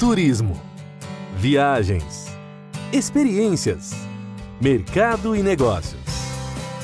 turismo, 0.00 0.58
viagens, 1.36 2.28
experiências, 2.90 3.92
mercado 4.58 5.36
e 5.36 5.42
negócios. 5.42 6.00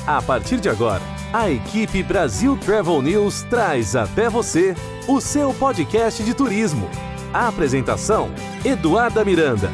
A 0.05 0.21
partir 0.21 0.59
de 0.59 0.69
agora, 0.69 1.01
a 1.33 1.49
equipe 1.49 2.03
Brasil 2.03 2.55
Travel 2.59 3.01
News 3.01 3.41
traz 3.49 3.95
até 3.95 4.29
você 4.29 4.75
o 5.07 5.19
seu 5.19 5.51
podcast 5.51 6.23
de 6.23 6.35
turismo. 6.35 6.87
A 7.33 7.47
apresentação: 7.47 8.29
Eduarda 8.63 9.25
Miranda. 9.25 9.71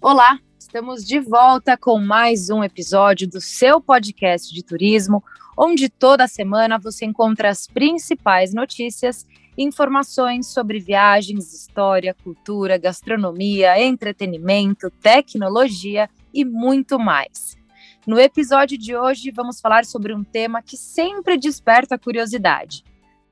Olá, 0.00 0.40
estamos 0.58 1.04
de 1.04 1.20
volta 1.20 1.76
com 1.76 2.00
mais 2.00 2.50
um 2.50 2.64
episódio 2.64 3.28
do 3.28 3.40
seu 3.40 3.80
podcast 3.80 4.52
de 4.52 4.64
turismo, 4.64 5.22
onde 5.56 5.88
toda 5.88 6.28
semana 6.28 6.78
você 6.78 7.04
encontra 7.04 7.48
as 7.48 7.66
principais 7.66 8.52
notícias 8.52 9.26
informações 9.56 10.48
sobre 10.48 10.80
viagens, 10.80 11.52
história, 11.52 12.14
cultura, 12.14 12.76
gastronomia, 12.76 13.80
entretenimento, 13.80 14.90
tecnologia 14.90 16.10
e 16.32 16.44
muito 16.44 16.98
mais. 16.98 17.56
No 18.06 18.18
episódio 18.18 18.76
de 18.76 18.96
hoje, 18.96 19.30
vamos 19.30 19.60
falar 19.60 19.84
sobre 19.84 20.12
um 20.12 20.24
tema 20.24 20.60
que 20.60 20.76
sempre 20.76 21.36
desperta 21.36 21.98
curiosidade: 21.98 22.84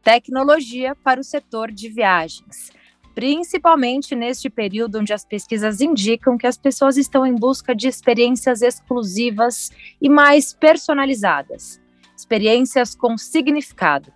tecnologia 0.03 0.95
para 0.95 1.21
o 1.21 1.25
setor 1.25 1.71
de 1.71 1.89
viagens 1.89 2.73
principalmente 3.15 4.15
neste 4.15 4.49
período 4.49 4.99
onde 4.99 5.13
as 5.13 5.25
pesquisas 5.25 5.81
indicam 5.81 6.39
que 6.39 6.47
as 6.47 6.57
pessoas 6.57 6.97
estão 6.97 7.27
em 7.27 7.35
busca 7.35 7.75
de 7.75 7.89
experiências 7.89 8.63
exclusivas 8.63 9.71
e 10.01 10.09
mais 10.09 10.53
personalizadas, 10.53 11.81
experiências 12.23 12.95
com 12.95 13.19
significado. 13.19 14.13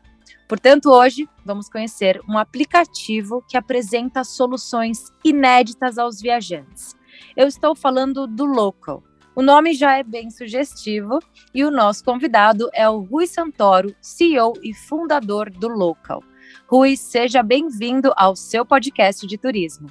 Portanto, 0.49 0.91
hoje 0.91 1.29
vamos 1.45 1.69
conhecer 1.69 2.21
um 2.29 2.39
aplicativo 2.39 3.45
que 3.49 3.57
apresenta 3.57 4.23
soluções 4.23 5.13
inéditas 5.25 5.99
aos 5.99 6.21
viajantes. 6.21 6.95
Eu 7.37 7.49
estou 7.49 7.75
falando 7.75 8.27
do 8.27 8.45
Local. 8.45 9.03
O 9.35 9.43
nome 9.43 9.75
já 9.75 9.99
é 9.99 10.05
bem 10.05 10.31
sugestivo 10.31 11.19
e 11.53 11.65
o 11.65 11.71
nosso 11.71 12.05
convidado 12.05 12.71
é 12.73 12.89
o 12.89 13.01
Rui 13.01 13.27
Santoro, 13.27 13.95
CEO 14.01 14.53
e 14.63 14.73
fundador 14.73 15.51
do 15.51 15.69
Local. 15.69 16.23
Rui, 16.69 16.97
seja 16.97 17.43
bem-vindo 17.43 18.13
ao 18.17 18.37
seu 18.37 18.65
podcast 18.65 19.27
de 19.27 19.37
turismo. 19.37 19.91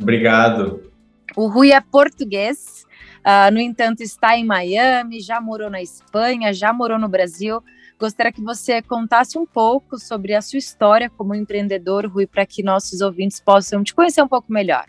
Obrigado. 0.00 0.90
O 1.36 1.48
Rui 1.48 1.70
é 1.70 1.80
português, 1.80 2.84
uh, 3.26 3.52
no 3.52 3.60
entanto, 3.60 4.02
está 4.02 4.36
em 4.36 4.44
Miami, 4.44 5.20
já 5.20 5.40
morou 5.40 5.70
na 5.70 5.80
Espanha, 5.80 6.52
já 6.52 6.72
morou 6.72 6.98
no 6.98 7.08
Brasil. 7.08 7.62
Gostaria 7.98 8.32
que 8.32 8.42
você 8.42 8.82
contasse 8.82 9.38
um 9.38 9.46
pouco 9.46 9.98
sobre 9.98 10.34
a 10.34 10.42
sua 10.42 10.58
história 10.58 11.08
como 11.08 11.34
empreendedor, 11.34 12.06
Rui, 12.06 12.26
para 12.26 12.44
que 12.44 12.62
nossos 12.62 13.00
ouvintes 13.00 13.40
possam 13.40 13.84
te 13.84 13.94
conhecer 13.94 14.22
um 14.22 14.28
pouco 14.28 14.52
melhor. 14.52 14.86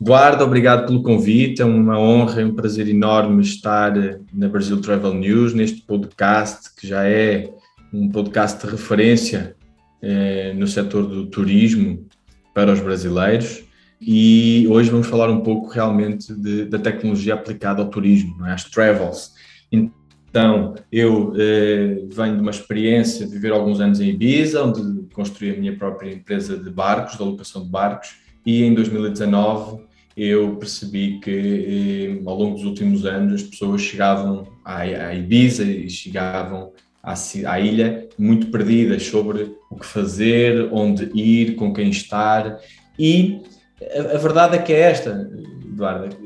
Eduardo, 0.00 0.44
obrigado 0.44 0.86
pelo 0.86 1.02
convite. 1.02 1.62
É 1.62 1.64
uma 1.64 1.98
honra 1.98 2.42
e 2.42 2.44
um 2.44 2.54
prazer 2.54 2.88
enorme 2.88 3.42
estar 3.42 3.92
na 4.32 4.48
Brasil 4.48 4.80
Travel 4.80 5.14
News, 5.14 5.54
neste 5.54 5.82
podcast 5.82 6.74
que 6.74 6.86
já 6.86 7.04
é 7.08 7.48
um 7.92 8.08
podcast 8.10 8.64
de 8.64 8.70
referência 8.70 9.56
eh, 10.02 10.52
no 10.54 10.66
setor 10.66 11.06
do 11.06 11.26
turismo 11.26 12.06
para 12.52 12.72
os 12.72 12.80
brasileiros 12.80 13.65
e 14.00 14.66
hoje 14.68 14.90
vamos 14.90 15.06
falar 15.06 15.30
um 15.30 15.40
pouco 15.40 15.68
realmente 15.68 16.34
de, 16.34 16.66
da 16.66 16.78
tecnologia 16.78 17.34
aplicada 17.34 17.82
ao 17.82 17.88
turismo, 17.88 18.44
é? 18.46 18.52
às 18.52 18.64
travels. 18.64 19.32
Então, 19.72 20.74
eu 20.92 21.32
eh, 21.38 22.04
venho 22.10 22.36
de 22.36 22.42
uma 22.42 22.50
experiência 22.50 23.26
de 23.26 23.32
viver 23.32 23.52
alguns 23.52 23.80
anos 23.80 24.00
em 24.00 24.10
Ibiza, 24.10 24.62
onde 24.62 25.08
construí 25.14 25.50
a 25.50 25.58
minha 25.58 25.74
própria 25.76 26.12
empresa 26.12 26.58
de 26.58 26.68
barcos, 26.68 27.16
de 27.16 27.22
alocação 27.22 27.62
de 27.62 27.70
barcos, 27.70 28.16
e 28.44 28.62
em 28.62 28.74
2019 28.74 29.80
eu 30.16 30.56
percebi 30.56 31.20
que 31.20 32.18
eh, 32.20 32.22
ao 32.26 32.36
longo 32.36 32.56
dos 32.56 32.64
últimos 32.64 33.06
anos 33.06 33.34
as 33.34 33.42
pessoas 33.42 33.80
chegavam 33.80 34.46
à, 34.62 34.80
à 34.80 35.14
Ibiza 35.14 35.64
e 35.64 35.88
chegavam 35.88 36.72
à, 37.02 37.14
à 37.46 37.60
ilha 37.60 38.06
muito 38.18 38.48
perdidas 38.48 39.04
sobre 39.04 39.54
o 39.70 39.76
que 39.76 39.86
fazer, 39.86 40.68
onde 40.70 41.10
ir, 41.14 41.54
com 41.54 41.72
quem 41.72 41.88
estar. 41.88 42.58
E 42.98 43.40
a, 43.82 44.14
a 44.14 44.18
verdade 44.18 44.56
é 44.56 44.58
que 44.58 44.72
é 44.72 44.80
esta, 44.80 45.30
Eduardo, 45.64 46.16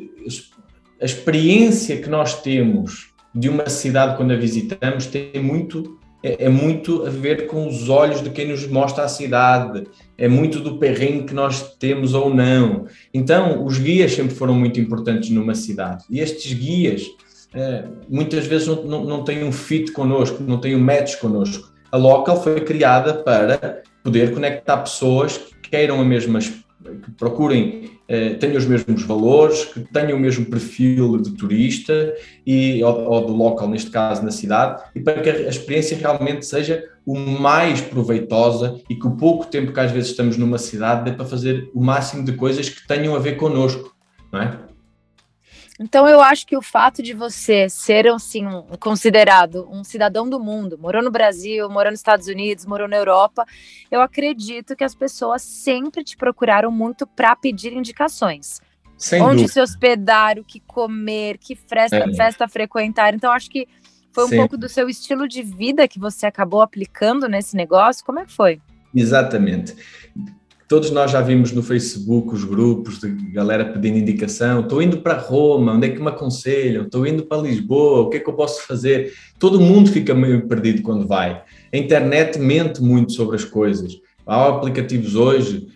a 1.01 1.05
experiência 1.05 1.97
que 1.97 2.09
nós 2.09 2.43
temos 2.43 3.11
de 3.35 3.49
uma 3.49 3.69
cidade 3.69 4.17
quando 4.17 4.33
a 4.33 4.37
visitamos 4.37 5.07
tem 5.07 5.43
muito 5.43 5.99
é, 6.23 6.45
é, 6.45 6.49
muito 6.51 7.07
a 7.07 7.11
ver 7.11 7.47
com 7.47 7.67
os 7.67 7.89
olhos 7.89 8.23
de 8.23 8.29
quem 8.29 8.49
nos 8.49 8.67
mostra 8.67 9.05
a 9.05 9.09
cidade, 9.09 9.87
é 10.19 10.29
muito 10.29 10.61
do 10.61 10.77
perrengue 10.77 11.25
que 11.25 11.35
nós 11.35 11.75
temos 11.79 12.13
ou 12.13 12.33
não. 12.33 12.85
Então, 13.13 13.65
os 13.65 13.79
guias 13.79 14.13
sempre 14.13 14.35
foram 14.35 14.55
muito 14.55 14.79
importantes 14.79 15.31
numa 15.31 15.55
cidade. 15.55 16.05
E 16.11 16.21
estes 16.21 16.53
guias 16.53 17.07
é, 17.55 17.85
muitas 18.09 18.47
vezes 18.47 18.69
não, 18.69 18.85
não, 18.85 19.05
não 19.05 19.25
tem 19.25 19.43
um 19.43 19.51
fit 19.51 19.93
connosco, 19.93 20.43
não 20.43 20.59
tem 20.59 20.77
um 20.77 20.81
match 20.81 21.17
connosco. 21.17 21.73
A 21.91 21.97
Local 21.97 22.41
foi 22.43 22.61
criada 22.61 23.15
para 23.15 23.83
poder 24.05 24.33
conectar 24.33 24.77
pessoas 24.77 25.39
que 25.39 25.71
queiram 25.71 26.01
a 26.01 26.05
mesma, 26.05 26.39
que 26.83 27.11
procurem, 27.13 27.91
eh, 28.09 28.35
tenham 28.35 28.57
os 28.57 28.67
mesmos 28.67 29.03
valores, 29.03 29.65
que 29.67 29.81
tenham 29.81 30.17
o 30.17 30.21
mesmo 30.21 30.47
perfil 30.47 31.19
de 31.19 31.33
turista 31.33 32.15
e, 32.47 32.83
ou, 32.83 33.05
ou 33.05 33.27
do 33.27 33.33
local, 33.35 33.69
neste 33.69 33.91
caso, 33.91 34.25
na 34.25 34.31
cidade, 34.31 34.83
e 34.95 35.01
para 35.01 35.21
que 35.21 35.29
a 35.29 35.49
experiência 35.49 35.97
realmente 35.97 36.47
seja 36.47 36.83
o 37.05 37.19
mais 37.19 37.81
proveitosa 37.81 38.81
e 38.89 38.95
que 38.95 39.07
o 39.07 39.13
pouco 39.13 39.47
tempo 39.47 39.73
que 39.73 39.81
às 39.81 39.91
vezes 39.91 40.11
estamos 40.11 40.37
numa 40.37 40.59
cidade 40.59 41.11
dê 41.11 41.17
para 41.17 41.27
fazer 41.27 41.71
o 41.75 41.83
máximo 41.83 42.25
de 42.25 42.33
coisas 42.33 42.69
que 42.69 42.87
tenham 42.87 43.15
a 43.15 43.19
ver 43.19 43.37
connosco, 43.37 43.95
não 44.33 44.41
é? 44.41 44.70
Então 45.83 46.07
eu 46.07 46.21
acho 46.21 46.47
que 46.47 46.55
o 46.55 46.61
fato 46.61 47.03
de 47.03 47.15
você 47.15 47.67
ser 47.71 48.07
assim, 48.09 48.45
considerado 48.79 49.67
um 49.73 49.83
cidadão 49.83 50.29
do 50.29 50.39
mundo, 50.39 50.77
morou 50.79 51.03
no 51.03 51.11
Brasil, 51.11 51.71
morou 51.71 51.91
nos 51.91 52.01
Estados 52.01 52.27
Unidos, 52.29 52.67
morou 52.67 52.87
na 52.87 52.97
Europa, 52.97 53.47
eu 53.91 54.03
acredito 54.03 54.77
que 54.77 54.85
as 54.85 54.95
pessoas 54.95 55.41
sempre 55.41 56.05
te 56.05 56.19
procuraram 56.19 56.71
muito 56.71 57.07
para 57.07 57.35
pedir 57.35 57.73
indicações. 57.73 58.61
Sem 58.99 59.23
Onde 59.23 59.37
dúvida. 59.37 59.53
se 59.55 59.61
hospedar, 59.63 60.39
o 60.39 60.45
que 60.45 60.61
comer, 60.61 61.39
que 61.39 61.57
festa, 61.57 61.97
é. 61.97 62.15
festa 62.15 62.47
frequentar. 62.47 63.15
Então 63.15 63.33
acho 63.33 63.49
que 63.49 63.67
foi 64.13 64.27
um 64.27 64.29
Sim. 64.29 64.37
pouco 64.37 64.59
do 64.59 64.69
seu 64.69 64.87
estilo 64.87 65.27
de 65.27 65.43
vida 65.43 65.89
que 65.89 65.99
você 65.99 66.27
acabou 66.27 66.61
aplicando 66.61 67.27
nesse 67.27 67.57
negócio. 67.57 68.05
Como 68.05 68.19
é 68.19 68.27
que 68.27 68.33
foi? 68.33 68.61
Exatamente. 68.95 69.75
Todos 70.71 70.93
nós 70.93 71.11
já 71.11 71.21
vimos 71.21 71.51
no 71.51 71.65
Facebook 71.65 72.33
os 72.33 72.45
grupos 72.45 73.01
de 73.01 73.09
galera 73.33 73.65
pedindo 73.65 73.99
indicação. 73.99 74.61
Estou 74.61 74.81
indo 74.81 74.99
para 74.99 75.19
Roma, 75.19 75.73
onde 75.73 75.89
é 75.89 75.91
que 75.91 76.01
me 76.01 76.07
aconselham? 76.07 76.85
Estou 76.85 77.05
indo 77.05 77.25
para 77.25 77.43
Lisboa, 77.43 78.03
o 78.03 78.09
que 78.09 78.19
é 78.19 78.21
que 78.21 78.31
eu 78.31 78.35
posso 78.35 78.65
fazer? 78.69 79.13
Todo 79.37 79.61
mundo 79.61 79.91
fica 79.91 80.15
meio 80.15 80.47
perdido 80.47 80.83
quando 80.83 81.09
vai. 81.09 81.43
A 81.73 81.77
internet 81.77 82.39
mente 82.39 82.81
muito 82.81 83.11
sobre 83.11 83.35
as 83.35 83.45
coisas. 83.45 83.99
Há 84.25 84.47
aplicativos 84.47 85.17
hoje, 85.17 85.67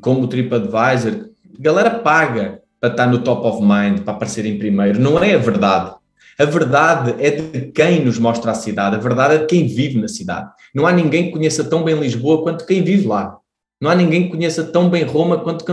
como 0.00 0.22
o 0.22 0.26
TripAdvisor, 0.26 1.28
galera 1.58 1.90
paga 1.90 2.62
para 2.80 2.92
estar 2.92 3.08
no 3.08 3.18
top 3.18 3.46
of 3.46 3.60
mind, 3.60 4.04
para 4.04 4.14
aparecer 4.14 4.46
em 4.46 4.58
primeiro. 4.58 4.98
Não 4.98 5.22
é 5.22 5.34
a 5.34 5.38
verdade. 5.38 5.96
A 6.38 6.46
verdade 6.46 7.14
é 7.18 7.30
de 7.30 7.72
quem 7.72 8.02
nos 8.02 8.18
mostra 8.18 8.52
a 8.52 8.54
cidade, 8.54 8.96
a 8.96 8.98
verdade 8.98 9.34
é 9.34 9.38
de 9.40 9.46
quem 9.46 9.66
vive 9.66 10.00
na 10.00 10.08
cidade. 10.08 10.50
Não 10.74 10.86
há 10.86 10.92
ninguém 10.92 11.26
que 11.26 11.32
conheça 11.32 11.62
tão 11.62 11.84
bem 11.84 11.94
Lisboa 12.00 12.42
quanto 12.42 12.64
quem 12.64 12.82
vive 12.82 13.06
lá. 13.06 13.36
Não 13.80 13.90
há 13.90 13.94
ninguém 13.94 14.24
que 14.24 14.36
conheça 14.36 14.64
tão 14.64 14.90
bem 14.90 15.04
Roma 15.04 15.38
quanto, 15.38 15.64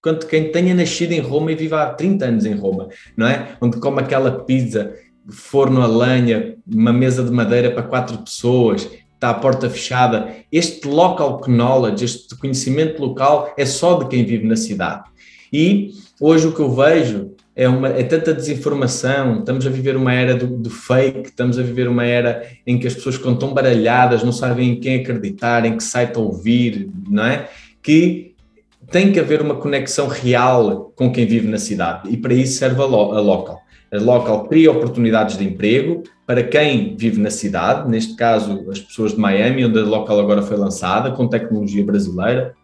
quanto 0.00 0.26
quem 0.26 0.52
tenha 0.52 0.74
nascido 0.74 1.12
em 1.12 1.20
Roma 1.20 1.50
e 1.50 1.56
vive 1.56 1.74
há 1.74 1.86
30 1.86 2.24
anos 2.24 2.46
em 2.46 2.54
Roma, 2.54 2.88
não 3.16 3.26
é? 3.26 3.56
Onde 3.60 3.80
come 3.80 4.00
aquela 4.00 4.44
pizza, 4.44 4.94
forno 5.28 5.82
a 5.82 5.86
lenha, 5.86 6.56
uma 6.72 6.92
mesa 6.92 7.24
de 7.24 7.32
madeira 7.32 7.70
para 7.70 7.82
quatro 7.82 8.18
pessoas, 8.18 8.88
está 9.12 9.30
a 9.30 9.34
porta 9.34 9.68
fechada. 9.68 10.36
Este 10.52 10.86
local 10.86 11.40
knowledge, 11.48 12.04
este 12.04 12.36
conhecimento 12.36 13.02
local 13.02 13.52
é 13.56 13.66
só 13.66 13.98
de 13.98 14.06
quem 14.06 14.24
vive 14.24 14.46
na 14.46 14.56
cidade. 14.56 15.02
E 15.52 15.90
hoje 16.20 16.46
o 16.46 16.54
que 16.54 16.60
eu 16.60 16.70
vejo 16.70 17.34
é, 17.58 17.68
uma, 17.68 17.88
é 17.88 18.04
tanta 18.04 18.32
desinformação, 18.32 19.40
estamos 19.40 19.66
a 19.66 19.70
viver 19.70 19.96
uma 19.96 20.12
era 20.12 20.32
do, 20.36 20.46
do, 20.46 20.70
fake, 20.70 21.30
estamos 21.30 21.58
a 21.58 21.62
viver 21.62 21.88
uma 21.88 22.04
era 22.04 22.46
em 22.64 22.78
que 22.78 22.86
as 22.86 22.94
pessoas 22.94 23.16
ficam 23.16 23.34
tão 23.34 23.52
baralhadas, 23.52 24.22
não 24.22 24.30
sabem 24.30 24.70
em 24.70 24.80
quem 24.80 25.00
acreditar, 25.00 25.66
em 25.66 25.76
que 25.76 25.82
site 25.82 26.16
ouvir, 26.20 26.88
não 27.10 27.24
é? 27.24 27.48
Que 27.82 28.36
tem 28.92 29.10
que 29.10 29.18
haver 29.18 29.42
uma 29.42 29.56
conexão 29.56 30.06
real 30.06 30.92
com 30.94 31.10
quem 31.10 31.26
vive 31.26 31.48
na 31.48 31.58
cidade 31.58 32.08
e 32.08 32.16
para 32.16 32.32
isso 32.32 32.58
serve 32.58 32.80
a, 32.80 32.84
lo, 32.84 33.12
a 33.12 33.20
local. 33.20 33.60
A 33.92 33.98
local 33.98 34.46
cria 34.46 34.70
oportunidades 34.70 35.36
de 35.36 35.44
emprego 35.44 36.04
para 36.24 36.44
quem 36.44 36.94
vive 36.96 37.20
na 37.20 37.30
cidade, 37.30 37.90
neste 37.90 38.14
caso 38.14 38.70
as 38.70 38.78
pessoas 38.78 39.14
de 39.14 39.18
Miami, 39.18 39.64
onde 39.64 39.80
a 39.80 39.82
local 39.82 40.20
agora 40.20 40.42
foi 40.42 40.56
lançada, 40.56 41.10
com 41.10 41.26
tecnologia 41.26 41.84
brasileira. 41.84 42.54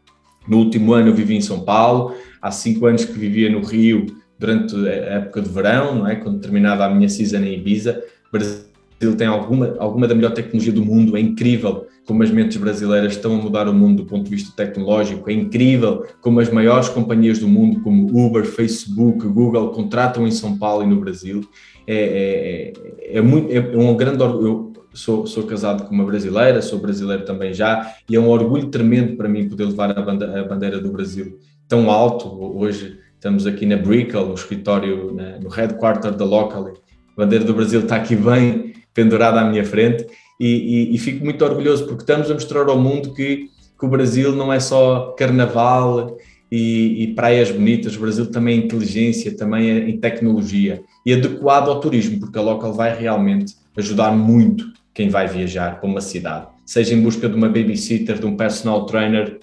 No 0.47 0.59
último 0.59 0.93
ano 0.93 1.09
eu 1.09 1.15
vivi 1.15 1.35
em 1.35 1.41
São 1.41 1.63
Paulo, 1.65 2.15
há 2.41 2.53
cinco 2.53 2.87
anos 2.87 3.05
que 3.05 3.19
vivia 3.19 3.51
no 3.51 3.61
Rio, 3.61 4.23
durante 4.39 4.75
a 4.89 4.91
época 4.91 5.41
de 5.43 5.49
verão, 5.49 5.97
não 5.97 6.09
é? 6.09 6.17
quando 6.17 6.41
terminava 6.41 6.85
a 6.85 6.91
minha 6.91 7.09
season 7.09 7.39
em 7.39 7.55
Ibiza, 7.55 8.03
Brasil 8.33 9.17
tem 9.17 9.27
alguma, 9.27 9.77
alguma 9.79 10.09
da 10.09 10.15
melhor 10.15 10.33
tecnologia 10.33 10.73
do 10.73 10.85
mundo, 10.85 11.17
é 11.17 11.21
incrível 11.21 11.87
como 12.07 12.23
as 12.23 12.31
mentes 12.31 12.57
brasileiras 12.57 13.15
estão 13.15 13.35
a 13.35 13.39
mudar 13.39 13.69
o 13.69 13.73
mundo 13.73 14.03
do 14.03 14.09
ponto 14.09 14.25
de 14.25 14.31
vista 14.31 14.53
tecnológico, 14.55 15.31
é 15.31 15.33
incrível 15.33 16.07
como 16.21 16.41
as 16.41 16.51
maiores 16.51 16.89
companhias 16.89 17.39
do 17.39 17.49
mundo, 17.49 17.81
como 17.81 18.07
Uber, 18.27 18.45
Facebook, 18.45 19.27
Google, 19.27 19.71
contratam 19.71 20.27
em 20.27 20.31
São 20.31 20.59
Paulo 20.59 20.83
e 20.83 20.87
no 20.87 21.01
Brasil. 21.01 21.49
É, 21.87 22.73
é, 23.11 23.19
é, 23.19 23.21
muito, 23.23 23.51
é 23.51 23.77
um 23.77 23.97
grande 23.97 24.23
orgulho. 24.23 24.47
Eu 24.47 24.73
sou, 24.93 25.27
sou 25.27 25.45
casado 25.45 25.85
com 25.85 25.95
uma 25.95 26.05
brasileira, 26.05 26.61
sou 26.61 26.79
brasileiro 26.79 27.25
também 27.25 27.55
já, 27.55 27.95
e 28.09 28.17
é 28.17 28.21
um 28.21 28.29
orgulho 28.29 28.69
tremendo 28.69 29.17
para 29.17 29.29
mim 29.29 29.49
poder 29.49 29.65
levar 29.65 29.99
a 29.99 30.45
bandeira 30.45 30.79
do 30.79 30.93
Brasil 30.93 31.39
tão 31.67 31.91
alto. 31.91 32.29
Hoje 32.57 32.99
estamos 33.25 33.47
aqui 33.47 33.65
na 33.65 33.79
Brickell, 33.79 34.27
no 34.27 34.35
escritório, 34.35 35.17
no 35.43 35.49
headquarter 35.49 36.15
da 36.15 36.27
Locally. 36.27 36.75
A 37.17 37.23
bandeira 37.23 37.43
do 37.43 37.55
Brasil 37.55 37.81
está 37.81 37.97
aqui 37.97 38.15
bem 38.15 38.75
pendurada 38.93 39.41
à 39.41 39.45
minha 39.49 39.65
frente 39.65 40.07
e, 40.39 40.91
e, 40.91 40.95
e, 40.95 40.99
fico 40.99 41.25
muito 41.25 41.43
orgulhoso 41.43 41.87
porque 41.87 42.03
estamos 42.03 42.31
a 42.31 42.35
mostrar 42.35 42.69
ao 42.69 42.79
mundo 42.79 43.15
que, 43.15 43.49
que 43.79 43.87
o 43.87 43.89
Brasil 43.89 44.37
não 44.37 44.53
é 44.53 44.61
só 44.61 45.15
carnaval 45.19 46.19
e, 46.53 47.03
e, 47.03 47.15
praias 47.15 47.51
bonitas, 47.51 47.97
o 47.97 48.01
Brasil 48.01 48.31
também 48.31 48.61
é 48.61 48.65
inteligência, 48.67 49.35
também 49.35 49.71
é 49.71 49.89
em 49.89 49.97
tecnologia. 49.97 50.83
E 51.07 51.15
adequado 51.15 51.71
ao 51.71 51.81
turismo, 51.81 52.21
porque 52.21 52.39
a 52.39 52.43
Local 52.43 52.75
vai 52.75 52.95
realmente 52.95 53.55
ajudar 53.75 54.13
muito 54.13 54.67
quem 54.93 55.09
vai 55.09 55.27
viajar 55.27 55.81
para 55.81 55.89
uma 55.89 56.03
cidade, 56.03 56.49
seja 56.67 56.95
em 56.95 57.01
busca 57.01 57.27
de 57.27 57.35
uma 57.35 57.49
babysitter, 57.49 58.19
de 58.19 58.27
um 58.27 58.37
personal 58.37 58.85
trainer, 58.85 59.39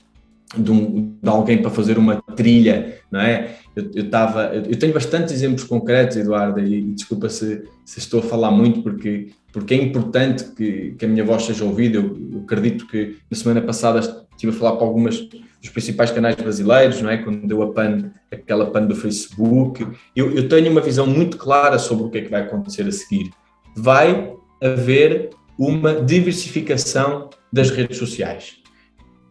de, 0.57 0.71
um, 0.71 1.15
de 1.21 1.30
alguém 1.30 1.62
para 1.62 1.71
fazer 1.71 1.98
uma 1.98 2.21
trilha, 2.36 2.98
não 3.09 3.19
é? 3.19 3.56
Eu, 3.75 3.89
eu, 3.94 4.09
tava, 4.09 4.53
eu 4.53 4.77
tenho 4.77 4.94
bastantes 4.94 5.33
exemplos 5.33 5.63
concretos, 5.63 6.18
Eduardo, 6.18 6.59
e, 6.59 6.81
desculpa 6.94 7.30
se, 7.30 7.63
se, 7.86 8.00
estou 8.00 8.19
a 8.19 8.24
falar 8.24 8.51
muito, 8.51 8.81
porque, 8.81 9.30
porque 9.51 9.74
é 9.74 9.77
importante 9.77 10.44
que, 10.56 10.94
que 10.98 11.06
a 11.06 11.07
minha 11.07 11.24
voz 11.24 11.44
seja 11.44 11.63
ouvida. 11.63 11.98
Eu, 11.98 12.18
eu, 12.33 12.39
acredito 12.39 12.86
que 12.88 13.18
na 13.30 13.38
semana 13.38 13.62
passada 13.62 14.00
estive 14.31 14.51
a 14.51 14.56
falar 14.56 14.75
para 14.75 14.86
algumas 14.86 15.19
dos 15.19 15.69
principais 15.71 16.12
canais 16.12 16.36
brasileiros, 16.36 17.01
não 17.01 17.09
é? 17.09 17.18
Quando 17.18 17.47
deu 17.47 17.62
a 17.62 17.71
pan, 17.71 18.12
aquela 18.31 18.69
pan 18.71 18.86
do 18.86 18.95
Facebook. 18.95 19.88
Eu, 20.15 20.36
eu 20.36 20.50
tenho 20.50 20.69
uma 20.69 20.81
visão 20.81 21.07
muito 21.07 21.38
clara 21.38 21.80
sobre 21.80 22.06
o 22.06 22.09
que 22.09 22.18
é 22.18 22.21
que 22.21 22.30
vai 22.31 22.42
acontecer 22.42 22.86
a 22.88 22.92
seguir. 22.92 23.31
Vai 23.77 24.33
haver 24.62 25.30
uma 25.57 26.01
diversificação 26.01 27.30
das 27.54 27.69
redes 27.69 27.97
sociais 27.97 28.60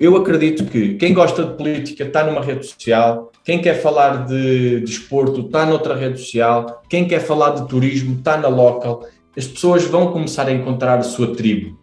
eu 0.01 0.17
acredito 0.17 0.65
que 0.65 0.95
quem 0.95 1.13
gosta 1.13 1.45
de 1.45 1.55
política 1.59 2.05
está 2.05 2.25
numa 2.25 2.41
rede 2.41 2.67
social, 2.67 3.31
quem 3.45 3.61
quer 3.61 3.83
falar 3.83 4.25
de 4.25 4.81
desporto 4.81 5.43
está 5.43 5.67
noutra 5.67 5.95
rede 5.95 6.19
social, 6.19 6.83
quem 6.89 7.07
quer 7.07 7.21
falar 7.21 7.51
de 7.51 7.69
turismo 7.69 8.17
está 8.17 8.39
na 8.39 8.49
local. 8.49 9.07
As 9.37 9.47
pessoas 9.47 9.85
vão 9.85 10.11
começar 10.11 10.49
a 10.49 10.53
encontrar 10.53 10.99
a 10.99 11.03
sua 11.03 11.35
tribo. 11.37 11.79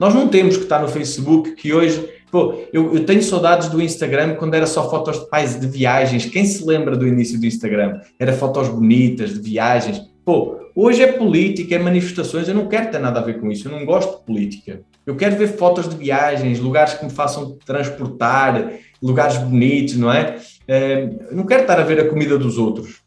Nós 0.00 0.14
não 0.14 0.28
temos 0.28 0.56
que 0.56 0.62
estar 0.62 0.80
no 0.80 0.88
Facebook, 0.88 1.54
que 1.54 1.74
hoje. 1.74 2.02
Pô, 2.30 2.54
eu, 2.72 2.94
eu 2.94 3.04
tenho 3.04 3.22
saudades 3.22 3.68
do 3.68 3.82
Instagram 3.82 4.36
quando 4.36 4.54
era 4.54 4.66
só 4.66 4.88
fotos 4.88 5.20
de 5.20 5.28
pais 5.28 5.60
de 5.60 5.66
viagens. 5.66 6.24
Quem 6.24 6.46
se 6.46 6.64
lembra 6.64 6.96
do 6.96 7.06
início 7.06 7.38
do 7.38 7.44
Instagram? 7.44 8.00
Era 8.18 8.32
fotos 8.32 8.68
bonitas 8.68 9.34
de 9.34 9.40
viagens. 9.40 10.00
Pô, 10.24 10.56
hoje 10.74 11.02
é 11.02 11.12
política, 11.12 11.74
é 11.74 11.78
manifestações. 11.78 12.48
Eu 12.48 12.54
não 12.54 12.68
quero 12.68 12.90
ter 12.90 13.00
nada 13.00 13.20
a 13.20 13.22
ver 13.22 13.38
com 13.38 13.50
isso. 13.50 13.68
Eu 13.68 13.72
não 13.72 13.84
gosto 13.84 14.18
de 14.18 14.24
política. 14.24 14.80
Eu 15.06 15.16
quero 15.16 15.36
ver 15.36 15.48
fotos 15.48 15.88
de 15.88 15.96
viagens, 15.96 16.60
lugares 16.60 16.94
que 16.94 17.04
me 17.04 17.10
façam 17.10 17.56
transportar, 17.64 18.72
lugares 19.02 19.38
bonitos, 19.38 19.96
não 19.96 20.12
é? 20.12 20.38
Eh, 20.68 21.08
não 21.32 21.44
quero 21.46 21.62
estar 21.62 21.80
a 21.80 21.84
ver 21.84 22.00
a 22.00 22.08
comida 22.08 22.38
dos 22.38 22.58
outros. 22.58 23.00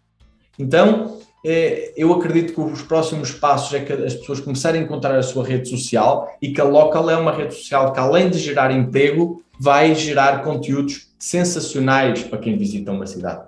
Então, 0.58 1.20
eh, 1.46 1.94
eu 1.96 2.12
acredito 2.14 2.54
que 2.54 2.60
os 2.60 2.82
próximos 2.82 3.32
passos 3.32 3.74
é 3.74 3.80
que 3.80 3.94
as 3.94 4.16
pessoas 4.16 4.40
começarem 4.40 4.82
a 4.82 4.84
encontrar 4.84 5.16
a 5.16 5.24
sua 5.24 5.46
rede 5.46 5.70
social 5.70 6.28
e 6.42 6.52
que 6.52 6.60
a 6.60 6.64
Local 6.64 7.10
é 7.10 7.18
uma 7.18 7.32
rede 7.32 7.54
social 7.54 7.94
que, 7.94 8.00
além 8.00 8.30
de 8.30 8.40
gerar 8.40 8.72
emprego, 8.72 9.44
vai 9.60 9.94
gerar 9.94 10.44
conteúdos 10.44 11.14
sensacionais 11.20 12.24
para 12.24 12.40
quem 12.40 12.58
visita 12.58 12.92
uma 12.92 13.06
cidade. 13.06 13.48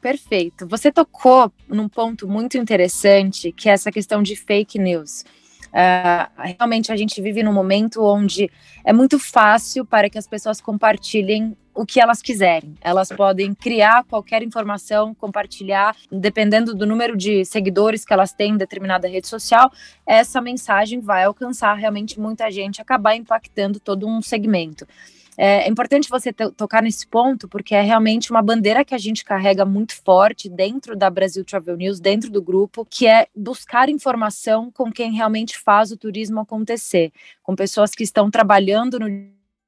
Perfeito. 0.00 0.66
Você 0.66 0.90
tocou 0.90 1.52
num 1.68 1.88
ponto 1.88 2.28
muito 2.28 2.58
interessante, 2.58 3.52
que 3.52 3.68
é 3.68 3.72
essa 3.72 3.90
questão 3.92 4.20
de 4.20 4.34
fake 4.34 4.78
news. 4.78 5.24
Uh, 5.72 6.54
realmente 6.58 6.92
a 6.92 6.96
gente 6.96 7.20
vive 7.22 7.42
num 7.42 7.52
momento 7.52 8.04
onde 8.04 8.50
é 8.84 8.92
muito 8.92 9.18
fácil 9.18 9.86
para 9.86 10.10
que 10.10 10.18
as 10.18 10.26
pessoas 10.26 10.60
compartilhem 10.60 11.56
o 11.74 11.86
que 11.86 12.00
elas 12.00 12.20
quiserem. 12.20 12.74
Elas 12.82 13.08
podem 13.08 13.54
criar 13.54 14.04
qualquer 14.04 14.42
informação, 14.42 15.14
compartilhar, 15.14 15.96
dependendo 16.10 16.74
do 16.74 16.86
número 16.86 17.16
de 17.16 17.44
seguidores 17.46 18.04
que 18.04 18.12
elas 18.12 18.32
têm 18.32 18.52
em 18.52 18.56
determinada 18.58 19.08
rede 19.08 19.26
social, 19.26 19.72
essa 20.06 20.40
mensagem 20.40 21.00
vai 21.00 21.24
alcançar 21.24 21.74
realmente 21.74 22.20
muita 22.20 22.50
gente, 22.50 22.82
acabar 22.82 23.14
impactando 23.16 23.80
todo 23.80 24.06
um 24.06 24.20
segmento. 24.20 24.86
É, 25.36 25.66
importante 25.68 26.10
você 26.10 26.32
tocar 26.32 26.82
nesse 26.82 27.06
ponto, 27.06 27.48
porque 27.48 27.74
é 27.74 27.80
realmente 27.80 28.30
uma 28.30 28.42
bandeira 28.42 28.84
que 28.84 28.94
a 28.94 28.98
gente 28.98 29.24
carrega 29.24 29.64
muito 29.64 29.94
forte 30.04 30.48
dentro 30.48 30.94
da 30.94 31.08
Brasil 31.08 31.44
Travel 31.44 31.76
News, 31.76 32.00
dentro 32.00 32.30
do 32.30 32.42
grupo, 32.42 32.86
que 32.88 33.06
é 33.06 33.26
buscar 33.34 33.88
informação 33.88 34.70
com 34.70 34.92
quem 34.92 35.12
realmente 35.12 35.58
faz 35.58 35.90
o 35.90 35.96
turismo 35.96 36.40
acontecer, 36.40 37.10
com 37.42 37.56
pessoas 37.56 37.92
que 37.92 38.02
estão 38.02 38.30
trabalhando 38.30 39.00
no 39.00 39.08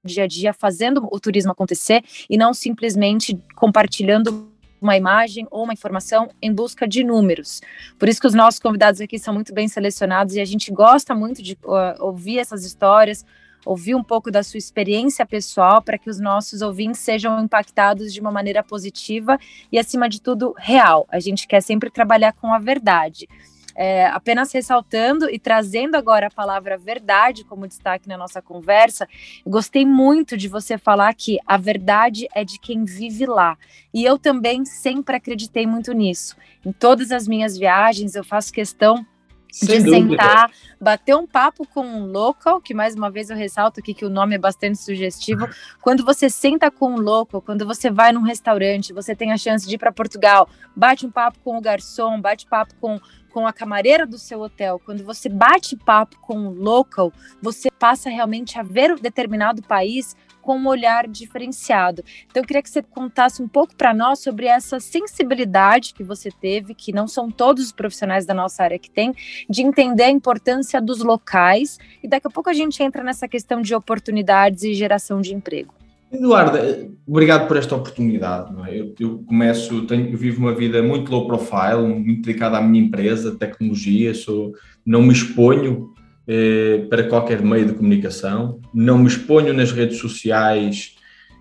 dia 0.05 0.25
a 0.25 0.26
dia, 0.26 0.52
fazendo 0.52 1.08
o 1.11 1.19
turismo 1.19 1.52
acontecer 1.52 2.05
e 2.28 2.37
não 2.37 2.52
simplesmente 2.52 3.38
compartilhando 3.56 4.52
uma 4.81 4.99
imagem 4.99 5.46
ou 5.50 5.64
uma 5.64 5.72
informação 5.72 6.28
em 6.43 6.52
busca 6.52 6.87
de 6.87 7.02
números. 7.02 7.62
Por 7.99 8.06
isso 8.06 8.20
que 8.20 8.26
os 8.26 8.34
nossos 8.34 8.61
convidados 8.61 9.00
aqui 9.00 9.19
são 9.19 9.32
muito 9.32 9.55
bem 9.55 9.66
selecionados 9.66 10.34
e 10.34 10.40
a 10.40 10.44
gente 10.44 10.70
gosta 10.70 11.14
muito 11.14 11.43
de 11.43 11.55
uh, 11.64 12.05
ouvir 12.05 12.38
essas 12.38 12.66
histórias, 12.66 13.25
ouvir 13.64 13.94
um 13.94 14.02
pouco 14.02 14.31
da 14.31 14.43
sua 14.43 14.58
experiência 14.58 15.25
pessoal 15.25 15.82
para 15.82 15.99
que 15.99 16.11
os 16.11 16.20
nossos 16.20 16.62
ouvintes 16.62 17.00
sejam 17.00 17.43
impactados 17.43 18.12
de 18.12 18.20
uma 18.20 18.31
maneira 18.31 18.62
positiva 18.62 19.38
e, 19.70 19.78
acima 19.78 20.08
de 20.08 20.20
tudo, 20.20 20.55
real. 20.56 21.06
A 21.11 21.20
gente 21.20 21.46
quer 21.46 21.62
sempre 21.62 21.90
trabalhar 21.90 22.32
com 22.32 22.52
a 22.52 22.58
verdade. 22.58 23.28
É, 23.76 24.06
apenas 24.06 24.52
ressaltando 24.52 25.28
e 25.28 25.37
trazendo 25.37 25.96
agora 25.96 26.28
a 26.28 26.31
palavra 26.31 26.78
verdade 26.78 27.44
como 27.44 27.66
destaque 27.66 28.08
na 28.08 28.16
nossa 28.16 28.40
conversa, 28.40 29.08
gostei 29.44 29.84
muito 29.84 30.37
de 30.37 30.46
você 30.46 30.78
falar 30.78 31.12
que 31.14 31.38
a 31.44 31.56
verdade 31.56 32.28
é 32.32 32.44
de 32.44 32.58
quem 32.61 32.84
vive 32.84 33.26
lá. 33.26 33.58
E 33.93 34.05
eu 34.05 34.16
também 34.16 34.64
sempre 34.64 35.16
acreditei 35.16 35.66
muito 35.66 35.93
nisso. 35.93 36.37
Em 36.64 36.70
todas 36.70 37.11
as 37.11 37.26
minhas 37.26 37.58
viagens, 37.58 38.14
eu 38.14 38.22
faço 38.22 38.52
questão 38.52 39.05
sem 39.54 39.78
de 39.78 39.84
dúvida. 39.84 40.22
sentar, 40.22 40.50
bater 40.80 41.14
um 41.14 41.26
papo 41.26 41.66
com 41.66 41.86
um 41.86 42.06
local, 42.06 42.60
que 42.60 42.74
mais 42.74 42.94
uma 42.94 43.10
vez 43.10 43.30
eu 43.30 43.36
ressalto 43.36 43.80
aqui 43.80 43.94
que 43.94 44.04
o 44.04 44.10
nome 44.10 44.34
é 44.34 44.38
bastante 44.38 44.78
sugestivo. 44.78 45.49
Quando 45.80 46.04
você 46.04 46.28
senta 46.28 46.70
com 46.70 46.92
um 46.92 47.00
local, 47.00 47.40
quando 47.40 47.64
você 47.64 47.90
vai 47.90 48.12
num 48.12 48.23
restaurante, 48.23 48.92
você 48.92 49.14
tem 49.14 49.30
a 49.30 49.37
chance 49.37 49.66
de 49.66 49.76
ir 49.76 49.78
para 49.78 49.92
Portugal, 49.92 50.49
bate 50.75 51.06
um 51.06 51.11
papo 51.11 51.38
com 51.44 51.56
o 51.56 51.61
garçom, 51.61 52.20
bate 52.20 52.46
papo 52.46 52.75
com 52.80 53.00
com 53.34 53.49
a 53.49 53.52
camareira 53.52 54.06
do 54.06 54.16
seu 54.16 54.40
hotel, 54.40 54.80
quando 54.84 55.02
você 55.02 55.28
bate 55.28 55.76
papo 55.76 56.16
com 56.20 56.38
um 56.38 56.50
local, 56.50 57.12
você 57.42 57.68
passa 57.80 58.08
realmente 58.08 58.56
a 58.61 58.62
ver 58.62 58.92
o 58.92 59.00
determinado 59.00 59.61
país 59.61 60.14
com 60.44 60.58
um 60.58 60.66
olhar 60.68 61.08
diferenciado. 61.08 62.04
Então, 62.26 62.42
eu 62.42 62.46
queria 62.46 62.62
que 62.62 62.68
você 62.68 62.82
contasse 62.82 63.42
um 63.42 63.48
pouco 63.48 63.74
para 63.74 63.94
nós 63.94 64.18
sobre 64.18 64.46
essa 64.46 64.78
sensibilidade 64.78 65.94
que 65.94 66.04
você 66.04 66.30
teve, 66.30 66.74
que 66.74 66.92
não 66.92 67.08
são 67.08 67.30
todos 67.30 67.64
os 67.64 67.72
profissionais 67.72 68.26
da 68.26 68.34
nossa 68.34 68.62
área 68.62 68.78
que 68.78 68.90
têm, 68.90 69.14
de 69.48 69.62
entender 69.62 70.04
a 70.04 70.10
importância 70.10 70.82
dos 70.82 71.00
locais. 71.00 71.78
E 72.02 72.06
daqui 72.06 72.26
a 72.26 72.30
pouco 72.30 72.50
a 72.50 72.52
gente 72.52 72.82
entra 72.82 73.02
nessa 73.02 73.26
questão 73.26 73.62
de 73.62 73.74
oportunidades 73.74 74.62
e 74.64 74.74
geração 74.74 75.22
de 75.22 75.34
emprego. 75.34 75.72
Eduardo, 76.12 76.58
obrigado 77.06 77.48
por 77.48 77.56
esta 77.56 77.74
oportunidade. 77.74 78.54
É? 78.68 78.78
Eu, 78.78 78.94
eu, 79.00 79.18
começo, 79.26 79.86
tenho, 79.86 80.10
eu 80.10 80.18
vivo 80.18 80.40
uma 80.40 80.54
vida 80.54 80.82
muito 80.82 81.10
low 81.10 81.26
profile, 81.26 81.82
muito 81.82 82.26
dedicada 82.26 82.58
à 82.58 82.60
minha 82.60 82.84
empresa, 82.84 83.34
tecnologia, 83.34 84.12
sou, 84.14 84.52
não 84.84 85.02
me 85.02 85.12
exponho 85.12 85.93
eh, 86.26 86.87
para 86.88 87.04
qualquer 87.04 87.43
meio 87.43 87.66
de 87.66 87.75
comunicação. 87.75 88.61
Não 88.73 88.99
me 88.99 89.07
exponho 89.07 89.52
nas 89.52 89.73
redes 89.73 89.99
sociais, 89.99 90.97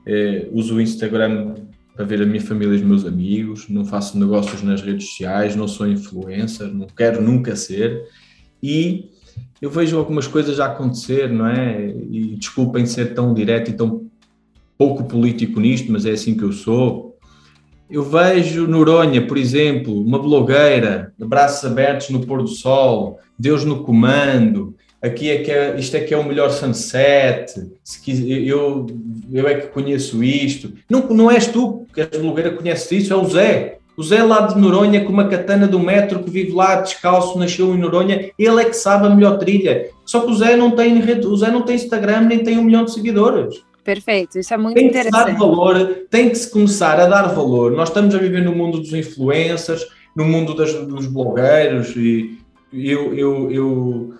eh, 0.05 0.47
uso 0.51 0.75
o 0.75 0.81
Instagram 0.81 1.55
para 1.95 2.05
ver 2.05 2.21
a 2.21 2.25
minha 2.25 2.41
família 2.41 2.73
e 2.73 2.77
os 2.77 2.81
meus 2.81 3.05
amigos, 3.05 3.69
não 3.69 3.85
faço 3.85 4.17
negócios 4.17 4.63
nas 4.63 4.81
redes 4.81 5.09
sociais, 5.09 5.55
não 5.55 5.67
sou 5.67 5.87
influencer, 5.87 6.67
não 6.67 6.87
quero 6.87 7.21
nunca 7.21 7.55
ser. 7.55 8.03
E 8.61 9.09
eu 9.61 9.69
vejo 9.69 9.97
algumas 9.97 10.27
coisas 10.27 10.59
a 10.59 10.65
acontecer, 10.65 11.29
não 11.29 11.47
é? 11.47 11.87
E 12.11 12.35
desculpem 12.35 12.85
ser 12.85 13.13
tão 13.13 13.33
direto 13.33 13.69
e 13.69 13.73
tão 13.73 14.07
pouco 14.77 15.03
político 15.05 15.59
nisto, 15.59 15.91
mas 15.91 16.05
é 16.05 16.11
assim 16.11 16.35
que 16.35 16.43
eu 16.43 16.51
sou. 16.51 17.12
Eu 17.93 18.01
vejo 18.01 18.65
Noronha, 18.65 19.21
por 19.27 19.37
exemplo, 19.37 20.01
uma 20.01 20.17
blogueira, 20.17 21.13
de 21.15 21.23
braços 21.23 21.63
abertos 21.63 22.09
no 22.09 22.25
pôr 22.25 22.41
do 22.41 22.47
sol, 22.47 23.19
Deus 23.37 23.63
no 23.63 23.83
comando, 23.83 24.73
aqui 24.99 25.29
é 25.29 25.43
que 25.43 25.51
é, 25.51 25.75
isto 25.77 25.95
é 25.95 25.99
que 25.99 26.11
é 26.11 26.17
o 26.17 26.23
melhor 26.23 26.49
sunset, 26.49 27.53
eu, 28.07 28.87
eu 29.31 29.47
é 29.47 29.53
que 29.53 29.67
conheço 29.67 30.23
isto. 30.23 30.73
Não, 30.89 31.07
não 31.09 31.29
és 31.29 31.45
tu 31.45 31.85
que 31.93 32.01
és 32.01 32.09
blogueira, 32.19 32.49
conheces 32.49 32.91
isso, 32.91 33.13
é 33.13 33.15
o 33.15 33.25
Zé. 33.25 33.77
O 33.95 34.01
Zé 34.01 34.23
lá 34.23 34.47
de 34.47 34.59
Noronha, 34.59 35.05
com 35.05 35.13
uma 35.13 35.27
katana 35.27 35.67
do 35.67 35.79
metro, 35.79 36.23
que 36.23 36.31
vive 36.31 36.51
lá 36.51 36.81
descalço, 36.81 37.37
nasceu 37.37 37.75
em 37.75 37.77
Noronha, 37.77 38.31
ele 38.39 38.59
é 38.59 38.65
que 38.65 38.73
sabe 38.75 39.05
a 39.05 39.09
melhor 39.11 39.37
trilha. 39.37 39.89
Só 40.03 40.21
que 40.21 40.31
o 40.31 40.35
Zé 40.35 40.55
não 40.55 40.71
tem, 40.71 40.97
o 40.99 41.37
Zé 41.37 41.51
não 41.51 41.61
tem 41.61 41.75
Instagram, 41.75 42.21
nem 42.21 42.39
tem 42.39 42.57
um 42.57 42.63
milhão 42.63 42.85
de 42.85 42.91
seguidores. 42.91 43.61
Perfeito, 43.83 44.39
isso 44.39 44.53
é 44.53 44.57
muito 44.57 44.75
tem 44.75 44.87
interessante. 44.87 45.25
Tem 45.25 45.33
que 45.33 45.39
dar 45.39 45.45
valor, 45.45 46.05
tem 46.09 46.29
que 46.29 46.35
se 46.35 46.49
começar 46.49 46.99
a 46.99 47.07
dar 47.07 47.27
valor. 47.27 47.71
Nós 47.73 47.89
estamos 47.89 48.15
a 48.15 48.17
viver 48.17 48.43
no 48.43 48.55
mundo 48.55 48.79
dos 48.79 48.93
influencers, 48.93 49.85
no 50.15 50.25
mundo 50.25 50.53
das, 50.55 50.73
dos 50.73 51.07
blogueiros, 51.07 51.95
e 51.95 52.37
eu, 52.71 53.13
eu, 53.13 53.51
eu 53.51 54.13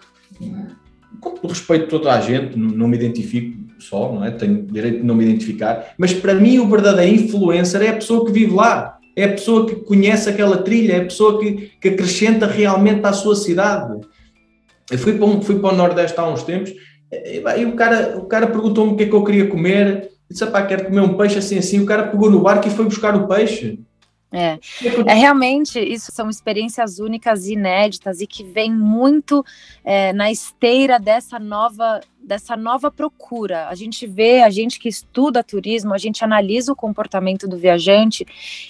com 1.20 1.48
respeito 1.48 1.86
a 1.86 1.88
toda 1.88 2.13
a 2.13 2.20
gente, 2.20 2.58
não, 2.58 2.70
não, 2.70 2.88
me 2.88 2.98
identifico 2.98 3.58
só, 3.79 4.12
não 4.12 4.25
é? 4.25 4.32
Tenho 4.32 4.63
direito 4.63 4.98
de 5.00 5.03
não 5.03 5.15
me 5.15 5.24
identificar, 5.24 5.93
mas 5.98 6.13
para 6.13 6.34
mim 6.34 6.60
o 6.60 6.67
verdadeiro 6.67 7.24
influencer 7.24 7.82
é 7.82 7.89
a 7.89 7.96
pessoa 7.96 8.25
que 8.25 8.32
vive 8.32 8.53
lá, 8.53 8.98
é 9.15 9.25
a 9.25 9.32
pessoa 9.32 9.65
que 9.65 9.75
conhece 9.75 10.29
aquela 10.29 10.58
trilha, 10.58 10.93
é 10.93 11.01
a 11.01 11.05
pessoa 11.05 11.39
que, 11.39 11.72
que 11.79 11.89
acrescenta 11.89 12.46
realmente 12.48 13.05
à 13.05 13.13
sua 13.13 13.36
cidade. 13.36 14.01
Eu 14.91 14.98
fui 14.98 15.13
para, 15.13 15.25
um, 15.25 15.41
fui 15.41 15.60
para 15.60 15.74
o 15.74 15.77
Nordeste 15.77 16.20
há 16.20 16.27
uns 16.27 16.43
tempos 16.43 16.74
e 17.58 17.65
o 17.65 17.75
cara, 17.75 18.17
o 18.17 18.25
cara 18.25 18.48
perguntou-me 18.48 18.93
o 18.93 18.96
que 18.96 19.03
é 19.03 19.08
que 19.08 19.13
eu 19.13 19.24
queria 19.24 19.48
comer. 19.48 20.12
disse, 20.29 20.46
pá, 20.48 20.65
quero 20.65 20.86
comer 20.86 21.01
um 21.01 21.17
peixe 21.17 21.38
assim, 21.38 21.58
assim. 21.58 21.79
O 21.79 21.86
cara 21.86 22.08
pegou 22.08 22.29
no 22.29 22.41
barco 22.41 22.67
e 22.67 22.72
foi 22.72 22.86
buscar 22.86 23.15
o 23.15 23.27
peixe. 23.27 23.79
É. 24.36 24.58
é 25.05 25.13
realmente 25.13 25.79
isso 25.79 26.12
são 26.12 26.27
experiências 26.27 26.98
únicas, 26.98 27.46
inéditas 27.46 28.20
e 28.20 28.25
que 28.25 28.43
vem 28.43 28.74
muito 28.74 29.46
é, 29.86 30.12
na 30.12 30.32
esteira 30.32 31.00
dessa 31.00 31.38
nova 31.38 32.01
dessa 32.20 32.58
nova 32.58 32.89
procura. 32.89 33.67
A 33.67 33.75
gente 33.75 34.08
vê, 34.08 34.41
a 34.41 34.50
gente 34.50 34.79
que 34.79 34.89
estuda 34.89 35.43
turismo, 35.43 35.93
a 35.93 36.00
gente 36.00 36.24
analisa 36.24 36.72
o 36.72 36.75
comportamento 36.75 37.48
do 37.48 37.58
viajante 37.58 38.25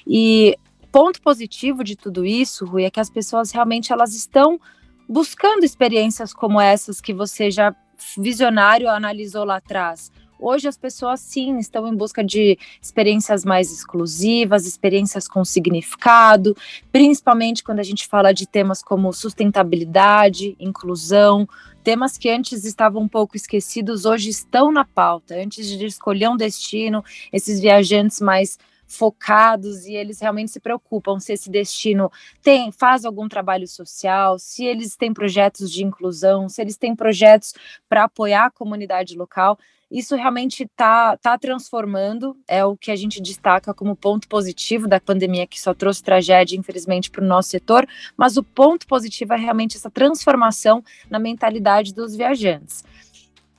e 0.05 0.57
ponto 0.91 1.21
positivo 1.21 1.83
de 1.83 1.95
tudo 1.95 2.25
isso, 2.25 2.65
Rui, 2.65 2.83
é 2.83 2.89
que 2.89 2.99
as 2.99 3.09
pessoas 3.09 3.51
realmente 3.51 3.93
elas 3.93 4.13
estão 4.13 4.59
buscando 5.07 5.63
experiências 5.63 6.33
como 6.33 6.59
essas 6.59 6.99
que 6.99 7.13
você 7.13 7.49
já 7.49 7.73
visionário 8.17 8.89
analisou 8.89 9.43
lá 9.43 9.57
atrás. 9.57 10.11
Hoje 10.39 10.67
as 10.67 10.75
pessoas 10.75 11.21
sim 11.21 11.57
estão 11.57 11.87
em 11.87 11.95
busca 11.95 12.21
de 12.21 12.57
experiências 12.81 13.45
mais 13.45 13.71
exclusivas, 13.71 14.65
experiências 14.65 15.25
com 15.25 15.45
significado, 15.45 16.53
principalmente 16.91 17.63
quando 17.63 17.79
a 17.79 17.83
gente 17.83 18.05
fala 18.07 18.33
de 18.33 18.45
temas 18.45 18.83
como 18.83 19.13
sustentabilidade, 19.13 20.57
inclusão, 20.59 21.47
temas 21.81 22.17
que 22.17 22.29
antes 22.29 22.65
estavam 22.65 23.03
um 23.03 23.07
pouco 23.07 23.37
esquecidos, 23.37 24.03
hoje 24.03 24.29
estão 24.29 24.69
na 24.69 24.83
pauta. 24.83 25.35
Antes 25.35 25.65
de 25.65 25.85
escolher 25.85 26.29
um 26.29 26.35
destino, 26.35 27.03
esses 27.31 27.61
viajantes 27.61 28.19
mais 28.19 28.57
focados 28.93 29.85
e 29.85 29.95
eles 29.95 30.19
realmente 30.19 30.51
se 30.51 30.59
preocupam 30.59 31.19
se 31.19 31.33
esse 31.33 31.49
destino 31.49 32.11
tem 32.41 32.71
faz 32.71 33.05
algum 33.05 33.27
trabalho 33.27 33.67
social, 33.67 34.39
se 34.39 34.65
eles 34.65 34.95
têm 34.95 35.13
projetos 35.13 35.71
de 35.71 35.83
inclusão, 35.83 36.47
se 36.47 36.61
eles 36.61 36.77
têm 36.77 36.95
projetos 36.95 37.53
para 37.89 38.05
apoiar 38.05 38.45
a 38.45 38.51
comunidade 38.51 39.17
local. 39.17 39.57
Isso 39.91 40.15
realmente 40.15 40.63
está 40.63 41.15
tá 41.17 41.37
transformando, 41.37 42.35
é 42.47 42.65
o 42.65 42.75
que 42.75 42.89
a 42.89 42.95
gente 42.95 43.21
destaca 43.21 43.75
como 43.75 43.95
ponto 43.95 44.27
positivo 44.27 44.87
da 44.87 44.99
pandemia, 44.99 45.45
que 45.45 45.61
só 45.61 45.71
trouxe 45.71 46.01
tragédia, 46.01 46.57
infelizmente, 46.57 47.11
para 47.11 47.23
o 47.23 47.27
nosso 47.27 47.49
setor, 47.49 47.87
mas 48.17 48.35
o 48.35 48.43
ponto 48.43 48.87
positivo 48.87 49.33
é 49.33 49.37
realmente 49.37 49.77
essa 49.77 49.91
transformação 49.91 50.83
na 51.07 51.19
mentalidade 51.19 51.93
dos 51.93 52.15
viajantes. 52.15 52.83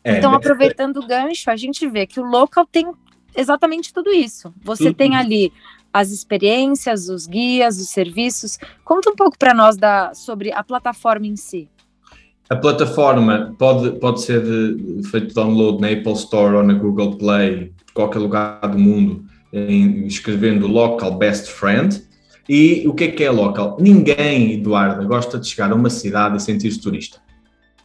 É, 0.05 0.19
então, 0.19 0.35
aproveitando 0.35 0.99
o 0.99 1.07
gancho, 1.07 1.51
a 1.51 1.57
gente 1.57 1.89
vê 1.89 2.07
que 2.07 2.21
o 2.21 2.25
local 2.25 2.67
tem 2.67 2.93
exatamente 3.37 3.93
tudo 3.93 4.11
isso. 4.11 4.53
Você 4.63 4.89
uhum. 4.89 4.95
tem 4.95 5.17
ali 5.17 5.53
as 5.95 6.11
experiências, 6.11 7.09
os 7.09 7.27
guias, 7.27 7.79
os 7.79 7.89
serviços. 7.91 8.59
Conta 8.85 9.11
um 9.11 9.15
pouco 9.15 9.39
para 9.39 9.55
nós 9.55 9.77
da, 9.77 10.13
sobre 10.13 10.53
a 10.53 10.65
plataforma 10.65 11.27
em 11.27 11.37
si. 11.37 11.69
A 12.51 12.57
plataforma 12.57 13.55
pode, 13.57 13.93
pode 14.01 14.21
ser 14.21 14.43
de, 14.43 15.09
feito 15.09 15.33
download 15.33 15.81
na 15.81 15.89
Apple 15.89 16.13
Store 16.13 16.57
ou 16.57 16.63
na 16.65 16.75
Google 16.75 17.17
Play, 17.17 17.73
qualquer 17.95 18.19
lugar 18.19 18.61
do 18.61 18.79
mundo, 18.79 19.25
em, 19.53 20.05
escrevendo 20.07 20.67
Local 20.67 21.17
Best 21.17 21.49
Friend. 21.49 22.03
E 22.49 22.87
o 22.87 22.93
que 22.93 23.05
é 23.05 23.09
que 23.09 23.25
é 23.25 23.31
local? 23.31 23.77
Ninguém, 23.81 24.53
Eduardo, 24.55 25.07
gosta 25.07 25.39
de 25.39 25.49
chegar 25.49 25.71
a 25.71 25.75
uma 25.75 25.89
cidade 25.89 26.37
e 26.37 26.41
sentir-se 26.41 26.81
turista. 26.81 27.19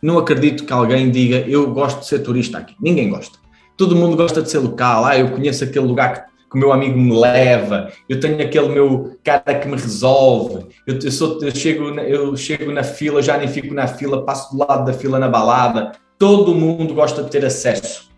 Não 0.02 0.18
acredito 0.18 0.66
que 0.66 0.74
alguém 0.74 1.12
diga 1.12 1.38
eu 1.48 1.72
gosto 1.72 2.00
de 2.00 2.08
ser 2.08 2.20
turista 2.20 2.58
aqui. 2.58 2.76
Ninguém 2.82 3.10
gosta 3.10 3.38
todo 3.80 3.96
mundo 3.96 4.18
gosta 4.18 4.42
de 4.42 4.52
ser 4.52 4.60
local. 4.60 5.06
Ah, 5.06 5.18
eu 5.18 5.32
conheço 5.32 5.64
aquele 5.64 5.86
lugar 5.86 6.14
que, 6.14 6.22
que 6.52 6.56
o 6.56 6.60
meu 6.60 6.74
amigo 6.74 7.00
me 7.00 7.18
leva, 7.18 7.90
eu 8.10 8.20
tenho 8.20 8.40
aquele 8.42 8.68
meu 8.68 9.18
cara 9.24 9.56
que 9.56 9.68
me 9.70 9.78
resolve. 9.78 10.66
Eu, 10.86 11.00
eu, 11.02 11.12
sou, 11.12 11.40
eu, 11.42 11.56
chego, 11.56 11.86
eu 12.02 12.36
chego 12.36 12.74
na 12.74 12.84
fila, 12.84 13.22
já 13.22 13.38
nem 13.38 13.48
fico 13.48 13.74
na 13.74 13.88
fila, 13.88 14.26
passo 14.26 14.52
do 14.52 14.60
lado 14.60 14.86
da 14.86 14.92
fila 14.92 15.18
na 15.18 15.30
balada. 15.30 15.94
Todo 16.18 16.54
mundo 16.54 16.94
gosta 16.94 17.24
de 17.24 17.30
ter 17.32 17.46
acesso. 17.46 18.10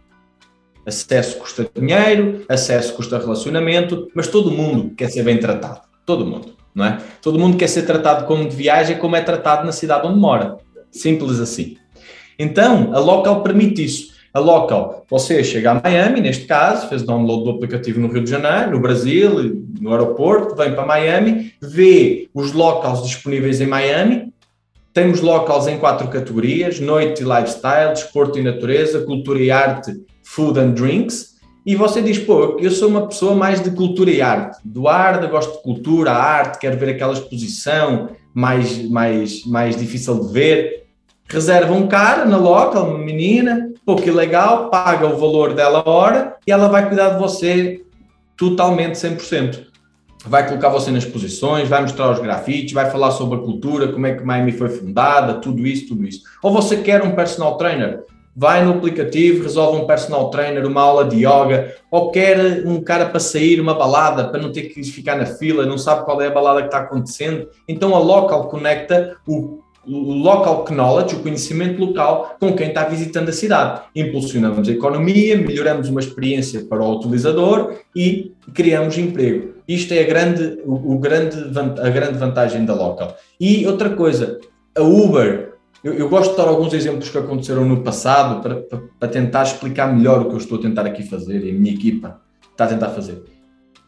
Acesso 0.83 1.37
custa 1.37 1.69
dinheiro, 1.75 2.43
acesso 2.49 2.95
custa 2.95 3.19
relacionamento, 3.19 4.07
mas 4.15 4.27
todo 4.27 4.49
mundo 4.49 4.95
quer 4.95 5.11
ser 5.11 5.21
bem 5.21 5.37
tratado. 5.37 5.81
Todo 6.07 6.25
mundo, 6.25 6.55
não 6.73 6.85
é? 6.85 6.97
Todo 7.21 7.37
mundo 7.37 7.55
quer 7.55 7.67
ser 7.67 7.83
tratado 7.83 8.25
como 8.25 8.49
de 8.49 8.55
viagem, 8.55 8.97
como 8.97 9.15
é 9.15 9.21
tratado 9.21 9.63
na 9.63 9.71
cidade 9.71 10.07
onde 10.07 10.19
mora. 10.19 10.57
Simples 10.89 11.39
assim. 11.39 11.77
Então, 12.39 12.91
a 12.95 12.99
Local 12.99 13.43
permite 13.43 13.85
isso 13.85 14.11
a 14.33 14.39
local, 14.39 15.05
você 15.09 15.43
chega 15.43 15.71
a 15.71 15.81
Miami, 15.81 16.21
neste 16.21 16.45
caso, 16.45 16.87
fez 16.87 17.03
download 17.03 17.43
do 17.43 17.49
aplicativo 17.51 17.99
no 17.99 18.07
Rio 18.07 18.23
de 18.23 18.29
Janeiro, 18.29 18.71
no 18.71 18.79
Brasil, 18.79 19.61
no 19.79 19.91
aeroporto, 19.91 20.55
vem 20.55 20.73
para 20.73 20.85
Miami, 20.85 21.53
vê 21.61 22.29
os 22.33 22.53
locals 22.53 23.03
disponíveis 23.03 23.59
em 23.59 23.67
Miami. 23.67 24.33
Temos 24.93 25.19
locals 25.19 25.67
em 25.67 25.77
quatro 25.77 26.07
categorias: 26.07 26.79
noite 26.79 27.23
e 27.23 27.25
lifestyle, 27.25 27.93
desporto 27.93 28.39
e 28.39 28.41
natureza, 28.41 29.01
cultura 29.01 29.39
e 29.39 29.51
arte, 29.51 30.01
food 30.23 30.59
and 30.59 30.71
drinks. 30.71 31.31
E 31.65 31.75
você 31.75 32.01
diz, 32.01 32.17
pô, 32.17 32.57
eu 32.59 32.71
sou 32.71 32.87
uma 32.87 33.07
pessoa 33.07 33.35
mais 33.35 33.61
de 33.61 33.69
cultura 33.71 34.09
e 34.09 34.21
arte. 34.21 34.57
Do 34.65 34.87
arte, 34.87 35.27
gosto 35.27 35.57
de 35.57 35.61
cultura, 35.61 36.11
arte, 36.11 36.57
quero 36.57 36.77
ver 36.77 36.89
aquela 36.89 37.13
exposição 37.13 38.09
mais, 38.33 38.89
mais, 38.89 39.45
mais 39.45 39.75
difícil 39.75 40.25
de 40.25 40.33
ver. 40.33 40.85
Reserva 41.27 41.71
um 41.73 41.87
cara 41.87 42.25
na 42.25 42.37
local, 42.37 42.89
uma 42.89 42.97
menina, 42.97 43.70
pô, 43.85 43.95
que 43.95 44.11
legal, 44.11 44.69
paga 44.69 45.07
o 45.07 45.17
valor 45.17 45.53
dela 45.53 45.87
hora 45.87 46.35
e 46.45 46.51
ela 46.51 46.67
vai 46.67 46.87
cuidar 46.87 47.09
de 47.09 47.19
você 47.19 47.83
totalmente 48.37 48.95
100%. 48.95 49.71
Vai 50.25 50.47
colocar 50.47 50.69
você 50.69 50.91
nas 50.91 51.03
posições, 51.03 51.67
vai 51.67 51.81
mostrar 51.81 52.11
os 52.11 52.19
grafites, 52.19 52.73
vai 52.73 52.89
falar 52.91 53.11
sobre 53.11 53.39
a 53.39 53.41
cultura, 53.41 53.91
como 53.91 54.05
é 54.05 54.13
que 54.13 54.23
Miami 54.23 54.51
foi 54.51 54.69
fundada, 54.69 55.35
tudo 55.35 55.65
isso, 55.65 55.87
tudo 55.87 56.05
isso. 56.05 56.21
Ou 56.43 56.53
você 56.53 56.77
quer 56.77 57.01
um 57.01 57.15
personal 57.15 57.57
trainer, 57.57 58.03
vai 58.35 58.63
no 58.63 58.71
aplicativo, 58.71 59.43
resolve 59.43 59.81
um 59.81 59.87
personal 59.87 60.29
trainer, 60.29 60.65
uma 60.65 60.81
aula 60.81 61.05
de 61.05 61.17
yoga, 61.17 61.75
ou 61.89 62.11
quer 62.11 62.63
um 62.65 62.81
cara 62.81 63.07
para 63.07 63.19
sair, 63.19 63.59
uma 63.59 63.73
balada, 63.73 64.29
para 64.29 64.39
não 64.39 64.51
ter 64.51 64.63
que 64.63 64.83
ficar 64.83 65.15
na 65.15 65.25
fila, 65.25 65.65
não 65.65 65.77
sabe 65.77 66.05
qual 66.05 66.21
é 66.21 66.27
a 66.27 66.31
balada 66.31 66.61
que 66.61 66.67
está 66.67 66.79
acontecendo. 66.79 67.49
Então 67.67 67.95
a 67.95 67.99
Local 67.99 68.47
conecta 68.47 69.17
o 69.27 69.60
o 69.85 70.13
local 70.13 70.65
knowledge, 70.69 71.15
o 71.15 71.19
conhecimento 71.19 71.83
local 71.83 72.35
com 72.39 72.53
quem 72.53 72.67
está 72.67 72.83
visitando 72.83 73.29
a 73.29 73.33
cidade. 73.33 73.81
Impulsionamos 73.95 74.67
a 74.67 74.71
economia, 74.71 75.37
melhoramos 75.37 75.89
uma 75.89 75.99
experiência 75.99 76.65
para 76.65 76.83
o 76.83 76.95
utilizador 76.97 77.75
e 77.95 78.33
criamos 78.53 78.97
emprego. 78.97 79.55
Isto 79.67 79.93
é 79.93 80.01
a 80.01 80.07
grande, 80.07 80.59
o, 80.65 80.95
o 80.95 80.99
grande, 80.99 81.37
a 81.81 81.89
grande 81.89 82.17
vantagem 82.17 82.65
da 82.65 82.73
local. 82.73 83.15
E 83.39 83.65
outra 83.65 83.89
coisa, 83.89 84.39
a 84.77 84.81
Uber, 84.81 85.53
eu, 85.83 85.93
eu, 85.95 86.09
gosto 86.09 86.31
de 86.31 86.37
dar 86.37 86.47
alguns 86.47 86.73
exemplos 86.73 87.09
que 87.09 87.17
aconteceram 87.17 87.65
no 87.65 87.81
passado 87.81 88.41
para, 88.41 88.57
para, 88.57 88.79
para 88.99 89.09
tentar 89.09 89.43
explicar 89.43 89.91
melhor 89.91 90.21
o 90.21 90.25
que 90.25 90.33
eu 90.33 90.37
estou 90.37 90.59
a 90.59 90.61
tentar 90.61 90.85
aqui 90.85 91.01
fazer 91.03 91.43
e 91.43 91.49
a 91.49 91.53
minha 91.53 91.73
equipa 91.73 92.21
está 92.51 92.65
a 92.65 92.67
tentar 92.67 92.89
fazer. 92.89 93.23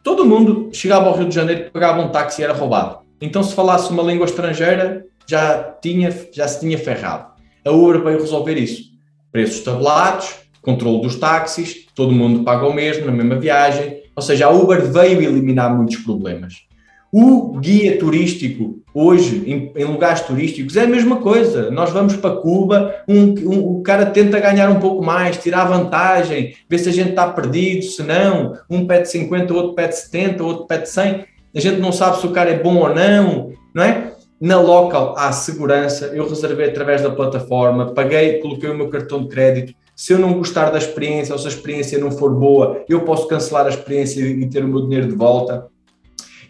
Todo 0.02 0.26
mundo 0.26 0.70
chegava 0.74 1.08
ao 1.08 1.16
Rio 1.16 1.30
de 1.30 1.36
Janeiro, 1.36 1.70
pegava 1.72 2.02
um 2.02 2.10
táxi 2.10 2.42
e 2.42 2.44
era 2.44 2.54
roubado. 2.54 3.04
Então, 3.22 3.42
se 3.42 3.54
falasse 3.54 3.90
uma 3.90 4.04
língua 4.04 4.26
estrangeira, 4.26 5.06
já, 5.28 5.76
tinha, 5.82 6.14
já 6.32 6.48
se 6.48 6.60
tinha 6.60 6.78
ferrado. 6.78 7.34
A 7.66 7.72
Uber 7.72 8.02
veio 8.04 8.20
resolver 8.20 8.56
isso. 8.56 8.92
Preços 9.32 9.62
tabulados, 9.62 10.36
controle 10.62 11.02
dos 11.02 11.16
táxis, 11.16 11.88
todo 11.96 12.12
mundo 12.12 12.44
paga 12.44 12.66
o 12.66 12.74
mesmo 12.74 13.06
na 13.06 13.12
mesma 13.12 13.36
viagem. 13.36 14.04
Ou 14.16 14.22
seja, 14.22 14.48
a 14.48 14.52
Uber 14.52 14.92
veio 14.92 15.22
eliminar 15.22 15.76
muitos 15.76 15.98
problemas. 15.98 16.54
O 17.16 17.60
guia 17.60 18.00
turístico, 18.00 18.82
hoje, 18.92 19.44
em, 19.46 19.72
em, 19.76 19.86
lugares 19.86 20.22
turísticos, 20.22 20.76
é 20.76 20.84
a 20.84 20.88
mesma 20.88 21.18
coisa. 21.18 21.70
Nós 21.70 21.92
vamos 21.92 22.16
para 22.16 22.38
Cuba, 22.38 22.96
um, 23.08 23.36
um, 23.48 23.78
o 23.78 23.84
cara 23.84 24.08
tenta 24.08 24.40
ganhar 24.40 24.68
um 24.72 24.80
pouco 24.80 25.06
mais, 25.06 25.38
tirar 25.38 25.66
vantagem, 25.66 26.56
ver 26.68 26.80
se 26.80 26.90
a 26.90 26.92
gente 26.92 27.12
está 27.12 27.28
perdido, 27.28 27.84
se 27.84 28.02
não. 28.02 28.58
Um 28.68 28.88
pede 28.88 29.12
50, 29.12 29.54
outro 29.54 29.76
pede 29.76 29.96
70, 29.96 30.44
outro 30.44 30.66
pede 30.66 30.90
100. 30.90 31.26
A 31.56 31.60
gente 31.60 31.80
não 31.80 31.92
sabe 31.92 32.20
se 32.20 32.26
o 32.26 32.32
cara 32.32 32.50
é 32.50 32.58
bom 32.58 32.78
ou 32.78 32.96
não, 32.96 33.52
não 33.76 33.84
é? 33.84 34.13
Na 34.44 34.60
local 34.60 35.16
há 35.18 35.32
segurança, 35.32 36.08
eu 36.08 36.28
reservei 36.28 36.68
através 36.68 37.02
da 37.02 37.10
plataforma, 37.10 37.94
paguei, 37.94 38.40
coloquei 38.40 38.70
o 38.70 38.76
meu 38.76 38.90
cartão 38.90 39.24
de 39.24 39.30
crédito. 39.30 39.74
Se 39.96 40.12
eu 40.12 40.20
não 40.20 40.34
gostar 40.34 40.70
da 40.70 40.78
experiência 40.78 41.32
ou 41.32 41.40
se 41.40 41.48
a 41.48 41.50
experiência 41.50 41.98
não 41.98 42.12
for 42.12 42.30
boa, 42.30 42.84
eu 42.90 43.06
posso 43.06 43.26
cancelar 43.30 43.68
a 43.68 43.70
experiência 43.70 44.20
e 44.20 44.46
ter 44.50 44.66
o 44.66 44.68
meu 44.68 44.82
dinheiro 44.82 45.08
de 45.08 45.16
volta. 45.16 45.68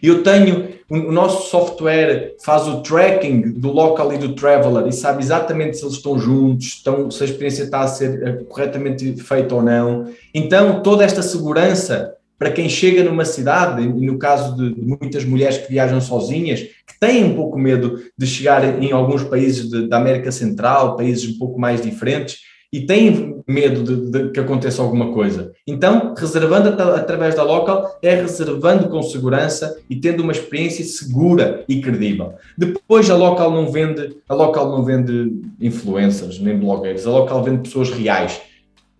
Eu 0.02 0.24
tenho, 0.24 0.70
o 0.90 1.12
nosso 1.12 1.48
software 1.48 2.34
faz 2.44 2.66
o 2.66 2.82
tracking 2.82 3.52
do 3.52 3.70
local 3.70 4.12
e 4.12 4.18
do 4.18 4.34
traveler 4.34 4.88
e 4.88 4.92
sabe 4.92 5.22
exatamente 5.22 5.76
se 5.76 5.84
eles 5.84 5.94
estão 5.94 6.18
juntos, 6.18 6.66
estão, 6.66 7.08
se 7.12 7.22
a 7.22 7.26
experiência 7.26 7.62
está 7.62 7.82
a 7.82 7.86
ser 7.86 8.26
eh, 8.26 8.32
corretamente 8.48 9.14
feita 9.22 9.54
ou 9.54 9.62
não. 9.62 10.06
Então, 10.34 10.82
toda 10.82 11.04
esta 11.04 11.22
segurança 11.22 12.12
para 12.38 12.50
quem 12.50 12.68
chega 12.68 13.04
numa 13.04 13.24
cidade, 13.24 13.82
e 13.82 13.86
no 13.86 14.18
caso 14.18 14.56
de, 14.56 14.80
muitas 14.80 15.24
mulheres 15.24 15.58
que 15.58 15.70
viajam 15.70 16.00
sozinhas, 16.00 16.60
que 16.60 16.98
têm 17.00 17.24
um 17.24 17.34
pouco 17.34 17.58
medo 17.58 18.00
de 18.16 18.26
chegar 18.26 18.82
em 18.82 18.92
alguns 18.92 19.22
países 19.22 19.70
de, 19.70 19.88
da 19.88 19.96
América 19.96 20.32
Central, 20.32 20.96
países 20.96 21.34
um 21.34 21.38
pouco 21.38 21.58
mais 21.58 21.80
diferentes, 21.80 22.38
e 22.74 22.80
têm 22.80 23.40
medo 23.46 23.84
de, 23.84 24.10
de, 24.10 24.30
que 24.30 24.40
aconteça 24.40 24.82
alguma 24.82 25.12
coisa. 25.12 25.52
Então, 25.64 26.12
reservando 26.18 26.70
através 26.70 27.36
da 27.36 27.44
local, 27.44 27.96
é 28.02 28.16
reservando 28.16 28.88
com 28.88 29.00
segurança 29.00 29.78
e 29.88 29.94
tendo 29.94 30.24
uma 30.24 30.32
experiência 30.32 30.84
segura 30.84 31.64
e 31.68 31.80
credível. 31.80 32.34
Depois, 32.58 33.08
a 33.08 33.16
local 33.16 33.52
não 33.52 33.70
vende, 33.70 34.16
a 34.28 34.34
local 34.34 34.70
não 34.70 34.82
vende 34.82 35.40
influencers 35.60 36.40
nem 36.40 36.58
blogueiros, 36.58 37.06
a 37.06 37.10
local 37.10 37.44
vende 37.44 37.62
pessoas 37.62 37.90
reais. 37.90 38.40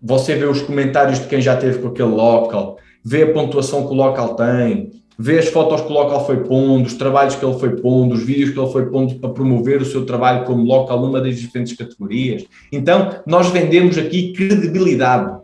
Você 0.01 0.35
vê 0.35 0.45
os 0.45 0.61
comentários 0.61 1.19
de 1.19 1.27
quem 1.27 1.41
já 1.41 1.57
teve 1.57 1.79
com 1.79 1.89
aquele 1.89 2.07
local, 2.07 2.77
vê 3.05 3.21
a 3.21 3.31
pontuação 3.31 3.85
que 3.85 3.93
o 3.93 3.95
local 3.95 4.35
tem, 4.35 4.91
vê 5.17 5.37
as 5.37 5.47
fotos 5.47 5.81
que 5.81 5.87
o 5.87 5.93
local 5.93 6.25
foi 6.25 6.43
pondo, 6.43 6.87
os 6.87 6.95
trabalhos 6.95 7.35
que 7.35 7.45
ele 7.45 7.57
foi 7.59 7.75
pondo, 7.75 8.15
os 8.15 8.23
vídeos 8.23 8.49
que 8.49 8.59
ele 8.59 8.71
foi 8.71 8.87
pondo 8.87 9.15
para 9.15 9.29
promover 9.29 9.81
o 9.81 9.85
seu 9.85 10.05
trabalho 10.05 10.43
como 10.43 10.63
local 10.63 10.99
numa 10.99 11.21
das 11.21 11.39
diferentes 11.39 11.77
categorias. 11.77 12.43
Então, 12.71 13.21
nós 13.25 13.49
vendemos 13.49 13.97
aqui 13.97 14.33
credibilidade. 14.33 15.39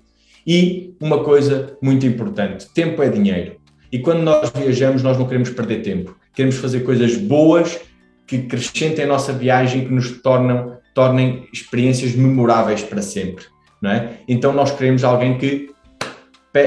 E 0.46 0.96
uma 1.00 1.24
coisa 1.24 1.78
muito 1.82 2.06
importante: 2.06 2.68
tempo 2.74 3.02
é 3.04 3.10
dinheiro. 3.10 3.58
E 3.92 4.00
quando 4.00 4.22
nós 4.22 4.50
viajamos, 4.50 5.04
nós 5.04 5.18
não 5.18 5.28
queremos 5.28 5.50
perder 5.50 5.84
tempo. 5.84 6.16
Queremos 6.34 6.58
fazer 6.58 6.80
coisas 6.80 7.16
boas 7.16 7.80
que 8.26 8.38
acrescentem 8.38 9.06
a 9.06 9.08
nossa 9.08 9.34
viagem, 9.34 9.86
que 9.86 9.94
nos 9.94 10.22
tornam, 10.22 10.78
tornem 10.96 11.48
experiências 11.54 12.16
memoráveis 12.16 12.82
para 12.82 13.02
sempre. 13.02 13.46
Não 13.82 13.92
é? 13.92 14.18
Então, 14.28 14.54
nós 14.54 14.72
queremos 14.72 15.04
alguém 15.04 15.38
que 15.38 15.71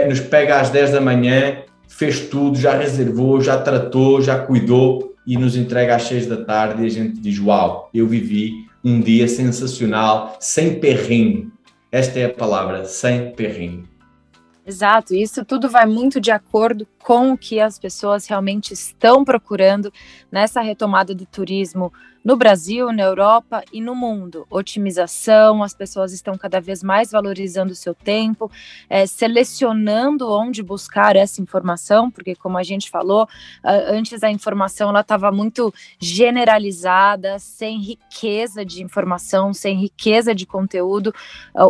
nos 0.09 0.21
pega 0.21 0.61
às 0.61 0.71
10 0.71 0.93
da 0.93 1.01
manhã 1.01 1.65
fez 1.97 2.29
tudo, 2.29 2.59
já 2.59 2.77
reservou, 2.77 3.41
já 3.41 3.61
tratou, 3.61 4.21
já 4.21 4.39
cuidou 4.39 5.15
e 5.27 5.37
nos 5.37 5.57
entrega 5.57 5.95
às 5.95 6.03
seis 6.03 6.27
da 6.27 6.45
tarde 6.45 6.83
e 6.83 6.87
a 6.87 6.91
gente 6.91 7.21
diz: 7.21 7.39
Uau, 7.39 7.89
eu 7.95 8.07
vivi 8.07 8.67
um 8.85 9.01
dia 9.01 9.29
sensacional, 9.29 10.37
sem 10.41 10.81
perrinho. 10.81 11.53
Esta 11.91 12.19
é 12.19 12.25
a 12.27 12.31
palavra, 12.31 12.85
sem 12.85 13.33
perrinho. 13.33 13.89
Exato, 14.67 15.15
isso 15.15 15.45
tudo 15.45 15.69
vai 15.69 15.87
muito 15.87 16.21
de 16.21 16.31
acordo 16.31 16.87
com 17.05 17.33
o 17.33 17.39
que 17.39 17.61
as 17.61 17.79
pessoas 17.79 18.27
realmente 18.27 18.73
estão 18.73 19.27
procurando 19.27 19.93
nessa 20.33 20.63
retomada 20.63 21.15
do 21.15 21.27
turismo 21.27 21.93
no 22.25 22.37
Brasil, 22.37 22.91
na 22.91 23.03
Europa 23.03 23.63
e 23.71 23.83
no 23.83 23.95
mundo. 23.95 24.47
Otimização, 24.49 25.63
as 25.63 25.75
pessoas 25.75 26.15
estão 26.15 26.39
cada 26.39 26.59
vez 26.59 26.83
mais 26.83 27.11
valorizando 27.11 27.73
o 27.73 27.77
seu 27.77 27.95
tempo, 27.95 28.51
é, 28.89 29.05
selecionando 29.05 30.33
onde 30.33 30.63
buscar 30.63 31.17
essa 31.17 31.43
informação, 31.43 32.11
porque 32.11 32.35
como 32.35 32.57
a 32.57 32.63
gente 32.63 32.89
falou, 32.89 33.29
antes 33.63 34.23
a 34.23 34.31
informação 34.31 34.89
ela 34.89 35.03
estava 35.03 35.31
muito 35.31 35.73
generalizada, 35.99 37.39
sem 37.39 37.79
riqueza 37.79 38.65
de 38.65 38.83
informação, 38.83 39.53
sem 39.53 39.77
riqueza 39.79 40.35
de 40.35 40.47
conteúdo. 40.47 41.15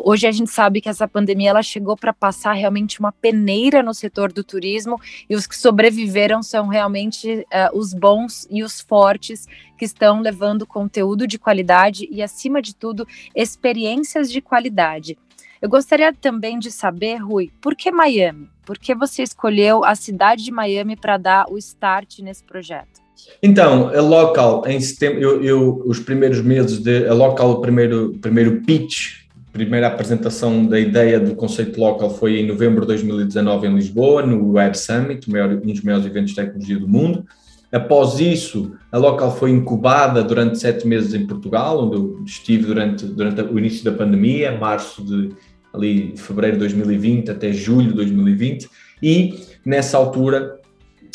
Hoje 0.04 0.28
a 0.28 0.32
gente 0.32 0.50
sabe 0.50 0.80
que 0.80 0.88
essa 0.88 1.08
pandemia 1.08 1.50
ela 1.50 1.62
chegou 1.62 1.96
para 1.96 2.12
passar 2.12 2.52
realmente 2.52 3.00
uma 3.00 3.10
peneira 3.10 3.82
no 3.82 3.92
setor 3.92 4.32
do 4.32 4.44
turismo 4.44 5.00
e 5.28 5.34
os 5.34 5.46
que 5.46 5.56
sobreviveram 5.56 6.42
são 6.42 6.68
realmente 6.68 7.28
uh, 7.40 7.76
os 7.76 7.92
bons 7.92 8.46
e 8.50 8.62
os 8.62 8.80
fortes 8.80 9.46
que 9.78 9.84
estão 9.84 10.20
levando 10.20 10.66
conteúdo 10.66 11.26
de 11.26 11.38
qualidade 11.38 12.08
e, 12.10 12.22
acima 12.22 12.60
de 12.60 12.74
tudo, 12.74 13.06
experiências 13.34 14.30
de 14.30 14.40
qualidade. 14.40 15.18
Eu 15.60 15.68
gostaria 15.68 16.12
também 16.12 16.58
de 16.58 16.70
saber, 16.70 17.16
Rui, 17.16 17.50
por 17.60 17.74
que 17.74 17.90
Miami? 17.90 18.48
Por 18.66 18.78
que 18.78 18.94
você 18.94 19.22
escolheu 19.22 19.84
a 19.84 19.94
cidade 19.94 20.44
de 20.44 20.50
Miami 20.50 20.96
para 20.96 21.16
dar 21.16 21.46
o 21.50 21.58
start 21.58 22.18
nesse 22.20 22.44
projeto? 22.44 23.02
Então, 23.42 23.88
a 23.88 24.00
Local, 24.00 24.64
em 24.66 24.80
setembro, 24.80 25.22
eu, 25.22 25.42
eu, 25.42 25.82
os 25.86 25.98
primeiros 25.98 26.40
meses 26.42 26.78
de 26.78 27.06
a 27.06 27.14
Local, 27.14 27.50
o 27.52 27.60
primeiro, 27.60 28.12
primeiro 28.20 28.62
pitch, 28.62 29.23
primeira 29.54 29.86
apresentação 29.86 30.66
da 30.66 30.80
ideia 30.80 31.20
do 31.20 31.36
conceito 31.36 31.78
Local 31.78 32.10
foi 32.10 32.40
em 32.40 32.46
novembro 32.46 32.80
de 32.80 32.88
2019 32.88 33.68
em 33.68 33.74
Lisboa, 33.76 34.26
no 34.26 34.50
Web 34.54 34.76
Summit, 34.76 35.30
um 35.30 35.72
dos 35.72 35.80
maiores 35.80 36.04
eventos 36.04 36.30
de 36.30 36.36
tecnologia 36.36 36.76
do 36.76 36.88
mundo. 36.88 37.24
Após 37.70 38.18
isso, 38.18 38.72
a 38.90 38.98
Local 38.98 39.36
foi 39.36 39.52
incubada 39.52 40.24
durante 40.24 40.58
sete 40.58 40.88
meses 40.88 41.14
em 41.14 41.24
Portugal, 41.24 41.84
onde 41.84 41.94
eu 41.94 42.24
estive 42.26 42.66
durante, 42.66 43.06
durante 43.06 43.42
o 43.42 43.56
início 43.56 43.84
da 43.84 43.92
pandemia, 43.92 44.58
março 44.58 45.04
de 45.04 45.30
ali, 45.72 46.14
fevereiro 46.16 46.56
de 46.56 46.60
2020 46.60 47.30
até 47.30 47.52
julho 47.52 47.90
de 47.90 47.94
2020, 47.94 48.68
e 49.00 49.38
nessa 49.64 49.96
altura, 49.96 50.60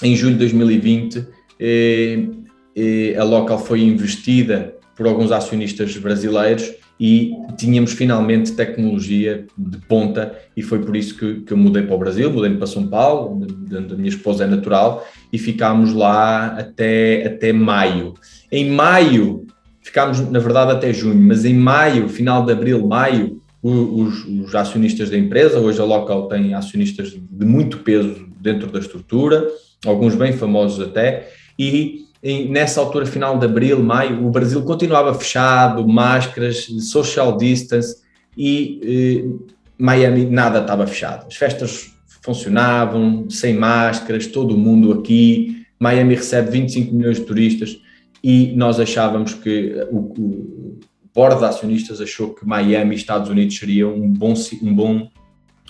em 0.02 0.16
julho 0.16 0.34
de 0.34 0.40
2020, 0.40 1.28
eh, 1.60 2.26
eh, 2.74 3.16
a 3.18 3.24
Local 3.26 3.60
foi 3.60 3.82
investida 3.82 4.76
por 4.96 5.08
alguns 5.08 5.32
acionistas 5.32 5.96
brasileiros 5.98 6.79
e 7.00 7.32
tínhamos 7.56 7.94
finalmente 7.94 8.52
tecnologia 8.52 9.46
de 9.58 9.78
ponta 9.78 10.38
e 10.56 10.62
foi 10.62 10.80
por 10.80 10.96
isso 10.98 11.16
que, 11.18 11.42
que 11.42 11.54
eu 11.54 11.58
mudei 11.58 11.84
para 11.84 11.96
o 11.96 11.98
Brasil, 11.98 12.30
mudei 12.30 12.54
para 12.56 12.68
São 12.68 12.88
Paulo, 12.88 13.42
onde 13.42 13.78
a 13.78 13.96
minha 13.96 14.10
esposa 14.10 14.44
é 14.44 14.48
natural 14.48 15.08
e 15.32 15.38
ficámos 15.38 15.94
lá 15.94 16.48
até, 16.48 17.26
até 17.26 17.54
maio. 17.54 18.16
Em 18.52 18.70
maio, 18.70 19.48
ficámos 19.82 20.20
na 20.30 20.40
verdade 20.40 20.72
até 20.72 20.92
junho, 20.92 21.22
mas 21.22 21.46
em 21.46 21.54
maio, 21.54 22.10
final 22.10 22.46
de 22.46 22.52
abril, 22.52 22.86
maio, 22.86 23.42
os, 23.62 24.26
os 24.26 24.56
acionistas 24.56 25.10
da 25.10 25.18
empresa, 25.18 25.60
hoje 25.60 25.80
a 25.80 25.86
Local 25.86 26.28
tem 26.28 26.54
acionistas 26.54 27.12
de 27.12 27.46
muito 27.46 27.80
peso 27.80 28.28
dentro 28.42 28.70
da 28.72 28.80
estrutura, 28.80 29.48
alguns 29.86 30.16
bem 30.16 30.34
famosos 30.34 30.86
até, 30.86 31.30
e 31.58 32.09
em, 32.22 32.50
nessa 32.50 32.82
altura, 32.82 33.06
final 33.06 33.38
de 33.38 33.46
abril, 33.46 33.82
maio, 33.82 34.26
o 34.26 34.30
Brasil 34.30 34.62
continuava 34.64 35.14
fechado, 35.14 35.88
máscaras, 35.88 36.66
social 36.82 37.38
distance 37.38 37.98
e 38.38 38.80
eh, 38.84 39.50
Miami 39.78 40.26
nada 40.26 40.60
estava 40.60 40.86
fechado. 40.86 41.28
As 41.28 41.36
festas 41.36 41.94
funcionavam, 42.22 43.30
sem 43.30 43.54
máscaras, 43.54 44.28
todo 44.28 44.58
mundo 44.58 44.92
aqui. 44.92 45.66
Miami 45.80 46.16
recebe 46.16 46.52
25 46.52 46.94
milhões 46.94 47.18
de 47.18 47.26
turistas 47.26 47.80
e 48.22 48.54
nós 48.54 48.80
achávamos 48.80 49.34
que 49.34 49.74
o, 49.90 49.98
o 49.98 50.80
board 51.16 51.40
de 51.40 51.46
acionistas 51.46 52.02
achou 52.02 52.34
que 52.34 52.46
Miami, 52.46 52.96
Estados 52.96 53.30
Unidos, 53.30 53.58
seria 53.58 53.88
um 53.88 54.12
bom, 54.12 54.34
um 54.62 54.76
bom, 54.76 55.10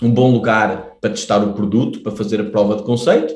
um 0.02 0.10
bom 0.10 0.32
lugar 0.32 0.96
para 1.00 1.10
testar 1.10 1.38
o 1.38 1.52
produto, 1.52 2.00
para 2.00 2.10
fazer 2.10 2.40
a 2.40 2.44
prova 2.44 2.74
de 2.74 2.82
conceito 2.82 3.32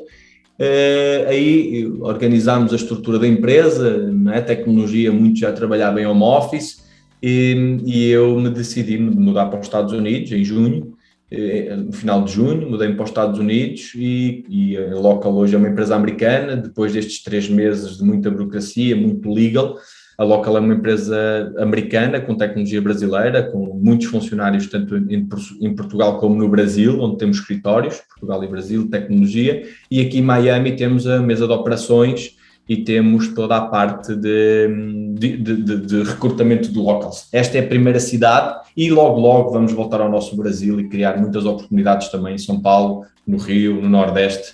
Uh, 0.57 1.27
aí 1.27 1.85
organizámos 1.99 2.71
a 2.71 2.77
estrutura 2.77 3.19
da 3.19 3.27
empresa, 3.27 4.09
é? 4.33 4.39
tecnologia, 4.39 5.11
muito 5.11 5.39
já 5.39 5.51
trabalhava 5.51 6.01
em 6.01 6.05
home 6.05 6.23
office, 6.23 6.85
e, 7.21 7.79
e, 7.85 8.09
eu 8.09 8.39
me 8.39 8.49
decidi 8.49 8.97
mudar 8.97 9.47
para 9.47 9.59
os 9.59 9.65
Estados 9.65 9.91
Unidos 9.91 10.31
em 10.31 10.43
junho, 10.43 10.95
eh, 11.31 11.75
no 11.75 11.91
final 11.91 12.23
de 12.23 12.33
junho, 12.33 12.69
mudei 12.69 12.93
para 12.93 13.03
os 13.03 13.09
Estados 13.09 13.39
Unidos 13.39 13.93
e, 13.95 14.45
e 14.47 14.77
a 14.77 14.95
Local 14.95 15.33
hoje 15.35 15.55
é 15.55 15.57
uma 15.57 15.69
empresa 15.69 15.95
americana, 15.95 16.55
depois 16.55 16.93
destes 16.93 17.23
três 17.23 17.49
meses 17.49 17.97
de 17.97 18.03
muita 18.03 18.29
burocracia, 18.29 18.95
muito 18.95 19.27
legal, 19.29 19.75
a 20.17 20.23
Local 20.23 20.57
é 20.57 20.59
uma 20.59 20.73
empresa 20.73 21.53
americana 21.57 22.21
com 22.21 22.35
tecnologia 22.35 22.81
brasileira, 22.81 23.43
com 23.43 23.65
muitos 23.75 24.07
funcionários 24.07 24.67
tanto 24.67 24.95
em, 24.97 25.27
em, 25.61 25.75
Portugal 25.75 26.19
como 26.19 26.35
no 26.35 26.47
Brasil, 26.47 26.99
onde 27.01 27.17
temos 27.17 27.37
escritórios, 27.37 28.01
Portugal 28.09 28.43
e 28.43 28.47
Brasil, 28.47 28.89
tecnologia, 28.89 29.63
e 29.91 29.99
aqui 29.99 30.19
em 30.19 30.21
Miami 30.21 30.75
temos 30.75 31.05
a 31.05 31.19
mesa 31.19 31.45
de 31.45 31.53
operações 31.53 32.35
e 32.67 32.77
temos 32.77 33.27
toda 33.33 33.57
a 33.57 33.61
parte 33.61 34.15
de, 34.15 34.67
de, 35.13 35.37
de, 35.37 35.77
de 35.81 36.03
recrutamento 36.03 36.71
de 36.71 36.79
locals. 36.79 37.27
Esta 37.31 37.57
é 37.57 37.61
a 37.61 37.67
primeira 37.67 37.99
cidade 37.99 38.65
e 38.75 38.89
logo, 38.89 39.19
logo 39.19 39.51
vamos 39.51 39.73
voltar 39.73 40.01
ao 40.01 40.09
nosso 40.09 40.35
Brasil 40.35 40.79
e 40.79 40.87
criar 40.87 41.17
muitas 41.17 41.45
oportunidades 41.45 42.09
também 42.09 42.35
em 42.35 42.39
São 42.39 42.59
Paulo, 42.59 43.05
no 43.27 43.37
Rio, 43.37 43.81
no 43.81 43.89
Nordeste, 43.89 44.53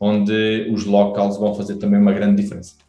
onde 0.00 0.68
os 0.72 0.84
locals 0.84 1.38
vão 1.38 1.54
fazer 1.54 1.76
também 1.76 2.00
uma 2.00 2.12
grande 2.12 2.42
diferença. 2.42 2.81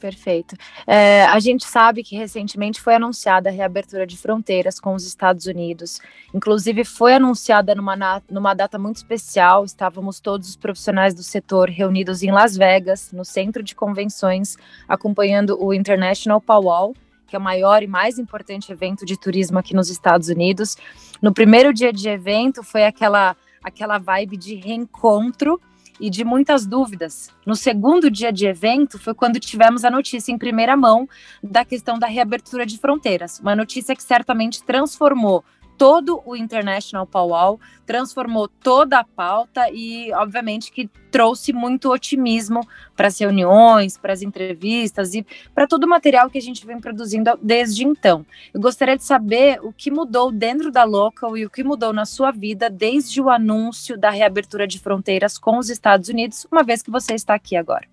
Perfeito. 0.00 0.56
É, 0.86 1.24
a 1.26 1.38
gente 1.38 1.66
sabe 1.66 2.02
que 2.02 2.16
recentemente 2.16 2.80
foi 2.80 2.94
anunciada 2.94 3.50
a 3.50 3.52
reabertura 3.52 4.06
de 4.06 4.16
fronteiras 4.16 4.80
com 4.80 4.94
os 4.94 5.06
Estados 5.06 5.44
Unidos. 5.44 6.00
Inclusive, 6.32 6.84
foi 6.84 7.14
anunciada 7.14 7.74
numa, 7.74 8.22
numa 8.30 8.54
data 8.54 8.78
muito 8.78 8.96
especial. 8.96 9.62
Estávamos 9.62 10.18
todos 10.18 10.48
os 10.48 10.56
profissionais 10.56 11.12
do 11.12 11.22
setor 11.22 11.68
reunidos 11.68 12.22
em 12.22 12.32
Las 12.32 12.56
Vegas, 12.56 13.12
no 13.12 13.26
centro 13.26 13.62
de 13.62 13.74
convenções, 13.74 14.56
acompanhando 14.88 15.62
o 15.62 15.74
International 15.74 16.40
Powwow, 16.40 16.96
que 17.26 17.36
é 17.36 17.38
o 17.38 17.42
maior 17.42 17.82
e 17.82 17.86
mais 17.86 18.18
importante 18.18 18.72
evento 18.72 19.04
de 19.04 19.18
turismo 19.18 19.58
aqui 19.58 19.74
nos 19.74 19.90
Estados 19.90 20.30
Unidos. 20.30 20.78
No 21.20 21.34
primeiro 21.34 21.74
dia 21.74 21.92
de 21.92 22.08
evento, 22.08 22.62
foi 22.62 22.84
aquela, 22.84 23.36
aquela 23.62 23.98
vibe 23.98 24.38
de 24.38 24.54
reencontro 24.54 25.60
e 26.00 26.08
de 26.08 26.24
muitas 26.24 26.66
dúvidas. 26.66 27.28
No 27.46 27.54
segundo 27.54 28.10
dia 28.10 28.32
de 28.32 28.46
evento 28.46 28.98
foi 28.98 29.14
quando 29.14 29.38
tivemos 29.38 29.84
a 29.84 29.90
notícia 29.90 30.32
em 30.32 30.38
primeira 30.38 30.76
mão 30.76 31.08
da 31.42 31.64
questão 31.64 31.98
da 31.98 32.06
reabertura 32.06 32.64
de 32.64 32.78
fronteiras, 32.78 33.38
uma 33.40 33.54
notícia 33.54 33.94
que 33.94 34.02
certamente 34.02 34.62
transformou 34.64 35.44
todo 35.80 36.20
o 36.26 36.36
International 36.36 37.06
Powwow, 37.06 37.58
transformou 37.86 38.46
toda 38.46 38.98
a 38.98 39.04
pauta 39.04 39.70
e, 39.72 40.12
obviamente, 40.12 40.70
que 40.70 40.90
trouxe 41.10 41.54
muito 41.54 41.90
otimismo 41.90 42.60
para 42.94 43.08
as 43.08 43.18
reuniões, 43.18 43.96
para 43.96 44.12
as 44.12 44.20
entrevistas 44.20 45.14
e 45.14 45.24
para 45.54 45.66
todo 45.66 45.84
o 45.84 45.88
material 45.88 46.28
que 46.28 46.36
a 46.36 46.42
gente 46.42 46.66
vem 46.66 46.78
produzindo 46.78 47.30
desde 47.40 47.82
então. 47.82 48.26
Eu 48.52 48.60
gostaria 48.60 48.94
de 48.94 49.02
saber 49.02 49.58
o 49.62 49.72
que 49.72 49.90
mudou 49.90 50.30
dentro 50.30 50.70
da 50.70 50.84
Local 50.84 51.34
e 51.34 51.46
o 51.46 51.50
que 51.50 51.64
mudou 51.64 51.94
na 51.94 52.04
sua 52.04 52.30
vida 52.30 52.68
desde 52.68 53.18
o 53.18 53.30
anúncio 53.30 53.96
da 53.96 54.10
reabertura 54.10 54.66
de 54.66 54.78
fronteiras 54.78 55.38
com 55.38 55.56
os 55.56 55.70
Estados 55.70 56.10
Unidos, 56.10 56.46
uma 56.52 56.62
vez 56.62 56.82
que 56.82 56.90
você 56.90 57.14
está 57.14 57.32
aqui 57.32 57.56
agora. 57.56 57.86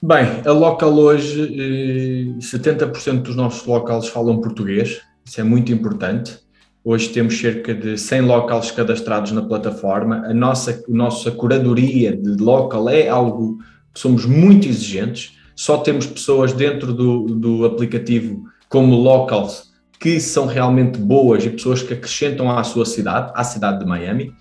Bem, 0.00 0.42
a 0.46 0.52
Local 0.52 0.94
hoje, 0.94 2.38
70% 2.38 3.08
eh, 3.08 3.12
dos 3.14 3.34
nossos 3.34 3.66
locais 3.66 4.06
falam 4.06 4.40
português, 4.40 5.02
isso 5.26 5.40
é 5.40 5.44
muito 5.44 5.72
importante. 5.72 6.38
Hoje 6.84 7.08
temos 7.08 7.36
cerca 7.38 7.74
de 7.74 7.98
100 7.98 8.20
locals 8.22 8.70
cadastrados 8.70 9.32
na 9.32 9.42
plataforma. 9.42 10.24
A 10.24 10.32
nossa, 10.32 10.70
a 10.70 10.92
nossa 10.92 11.32
curadoria 11.32 12.16
de 12.16 12.36
local 12.40 12.88
é 12.88 13.08
algo 13.08 13.58
que 13.92 13.98
somos 13.98 14.24
muito 14.24 14.68
exigentes. 14.68 15.36
Só 15.56 15.78
temos 15.78 16.06
pessoas 16.06 16.52
dentro 16.52 16.92
do, 16.94 17.24
do 17.24 17.64
aplicativo 17.64 18.44
como 18.68 18.94
locals 18.94 19.74
que 19.98 20.20
são 20.20 20.46
realmente 20.46 20.98
boas 20.98 21.44
e 21.44 21.50
pessoas 21.50 21.82
que 21.82 21.94
acrescentam 21.94 22.50
à 22.50 22.62
sua 22.62 22.86
cidade, 22.86 23.32
à 23.34 23.42
cidade 23.42 23.80
de 23.80 23.84
Miami. 23.84 24.32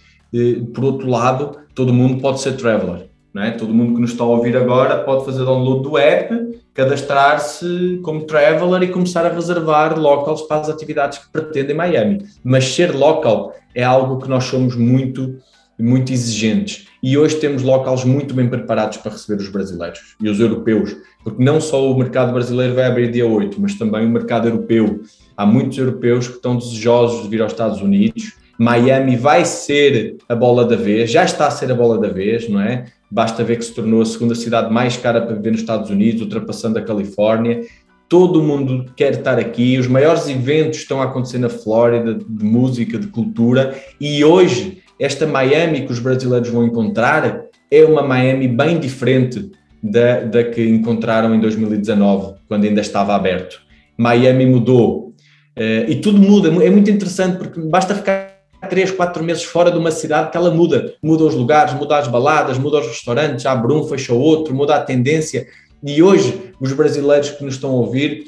Por 0.74 0.84
outro 0.84 1.10
lado, 1.10 1.58
todo 1.74 1.94
mundo 1.94 2.22
pode 2.22 2.42
ser 2.42 2.58
traveler. 2.58 3.10
É? 3.38 3.52
Todo 3.52 3.74
mundo 3.74 3.96
que 3.96 4.02
nos 4.02 4.12
está 4.12 4.24
a 4.24 4.28
ouvir 4.28 4.56
agora 4.56 5.04
pode 5.04 5.26
fazer 5.26 5.44
download 5.44 5.84
do 5.84 5.98
app, 5.98 6.55
cadastrar-se 6.76 8.02
como 8.04 8.26
traveler 8.26 8.84
e 8.84 8.92
começar 8.92 9.26
a 9.26 9.34
reservar 9.34 9.98
locals 9.98 10.42
para 10.42 10.60
as 10.60 10.70
atividades 10.70 11.20
que 11.20 11.32
pretendem 11.32 11.76
Miami. 11.76 12.26
Mas 12.44 12.66
ser 12.66 12.94
local 12.94 13.56
é 13.74 13.82
algo 13.82 14.22
que 14.22 14.30
nós 14.30 14.44
somos 14.44 14.76
muito, 14.76 15.38
muito 15.80 16.12
exigentes. 16.12 16.88
E 17.02 17.18
hoje 17.18 17.38
temos 17.38 17.64
locals 17.64 18.04
muito 18.04 18.34
bem 18.34 18.50
preparados 18.50 18.98
para 18.98 19.14
receber 19.14 19.42
os 19.42 19.48
brasileiros 19.48 20.18
e 20.20 20.28
os 20.28 20.40
europeus, 20.40 20.94
porque 21.24 21.42
não 21.42 21.62
só 21.62 21.90
o 21.90 21.98
mercado 21.98 22.34
brasileiro 22.34 22.76
vai 22.76 22.86
abrir 22.86 23.10
dia 23.10 23.26
8, 23.26 23.60
mas 23.62 23.76
também 23.76 24.06
o 24.06 24.10
mercado 24.10 24.50
europeu. 24.50 25.02
Há 25.38 25.46
muitos 25.46 25.78
europeus 25.78 26.28
que 26.28 26.36
estão 26.36 26.58
desejosos 26.58 27.24
de 27.24 27.30
vir 27.30 27.42
aos 27.42 27.54
Estados 27.54 27.82
Unidos. 27.82 28.34
Miami 28.58 29.16
vai 29.16 29.46
ser 29.46 30.18
a 30.28 30.36
bola 30.36 30.66
da 30.66 30.76
vez, 30.76 31.10
já 31.10 31.24
está 31.24 31.48
a 31.48 31.52
ser 31.52 31.72
a 31.72 31.76
bola 31.76 31.98
da 32.00 32.10
vez, 32.10 32.50
não 32.50 32.60
é? 32.60 32.86
Basta 33.10 33.44
ver 33.44 33.58
que 33.58 33.66
se 33.66 33.74
tornou 33.74 34.02
a 34.02 34.06
segunda 34.06 34.36
cidade 34.36 34.74
mais 34.74 34.98
cara 34.98 35.22
para 35.22 35.36
viver 35.36 35.52
nos 35.52 35.62
Estados 35.62 35.90
Unidos, 35.90 36.22
ultrapassando 36.22 36.80
a 36.80 36.82
Califórnia. 36.82 37.62
Todo 38.08 38.44
mundo 38.44 38.92
quer 38.96 39.14
estar 39.14 39.40
aqui. 39.40 39.78
Os 39.78 39.88
maiores 39.88 40.28
eventos 40.28 40.80
estão 40.80 41.02
a 41.02 41.06
acontecer 41.06 41.38
na 41.38 41.50
Flórida, 41.50 42.14
de 42.16 42.46
música, 42.46 42.98
de 42.98 43.08
cultura. 43.08 43.76
E 44.00 44.24
hoje, 44.24 44.84
esta 45.00 45.26
Miami 45.26 45.86
que 45.86 45.92
os 45.92 46.00
brasileiros 46.00 46.50
vão 46.50 46.66
encontrar 46.66 47.42
é 47.72 47.84
uma 47.84 48.02
Miami 48.02 48.48
bem 48.48 48.80
diferente 48.80 49.52
da, 49.82 50.22
da 50.22 50.44
que 50.44 50.64
encontraram 50.68 51.34
em 51.34 51.40
2019, 51.40 52.36
quando 52.48 52.66
ainda 52.66 52.82
estava 52.82 53.16
aberto. 53.16 53.62
Miami 53.98 54.46
mudou. 54.46 55.14
Uh, 55.58 55.90
e 55.90 55.96
tudo 55.96 56.20
muda. 56.20 56.50
É 56.64 56.70
muito 56.70 56.92
interessante 56.92 57.38
porque 57.38 57.60
basta 57.62 57.96
ficar 57.96 58.35
três, 58.70 58.92
quatro 58.92 59.24
meses 59.24 59.44
fora 59.44 59.72
de 59.72 59.78
uma 59.78 59.92
cidade 59.92 60.32
que 60.32 60.38
ela 60.38 60.52
muda. 60.52 60.96
Muda 61.02 61.26
os 61.26 61.36
lugares, 61.36 61.74
muda 61.74 61.98
as 61.98 62.08
baladas, 62.08 62.58
muda 62.58 62.80
os 62.80 62.88
restaurantes, 62.88 63.46
abre 63.46 63.74
um, 63.74 63.84
fecha 63.88 64.14
outro, 64.14 64.54
muda 64.54 64.76
a 64.76 64.82
tendência. 64.82 65.48
E 65.84 66.02
hoje, 66.02 66.52
os 66.60 66.72
brasileiros 66.74 67.30
que 67.32 67.44
nos 67.44 67.56
estão 67.56 67.72
a 67.72 67.74
ouvir 67.74 68.26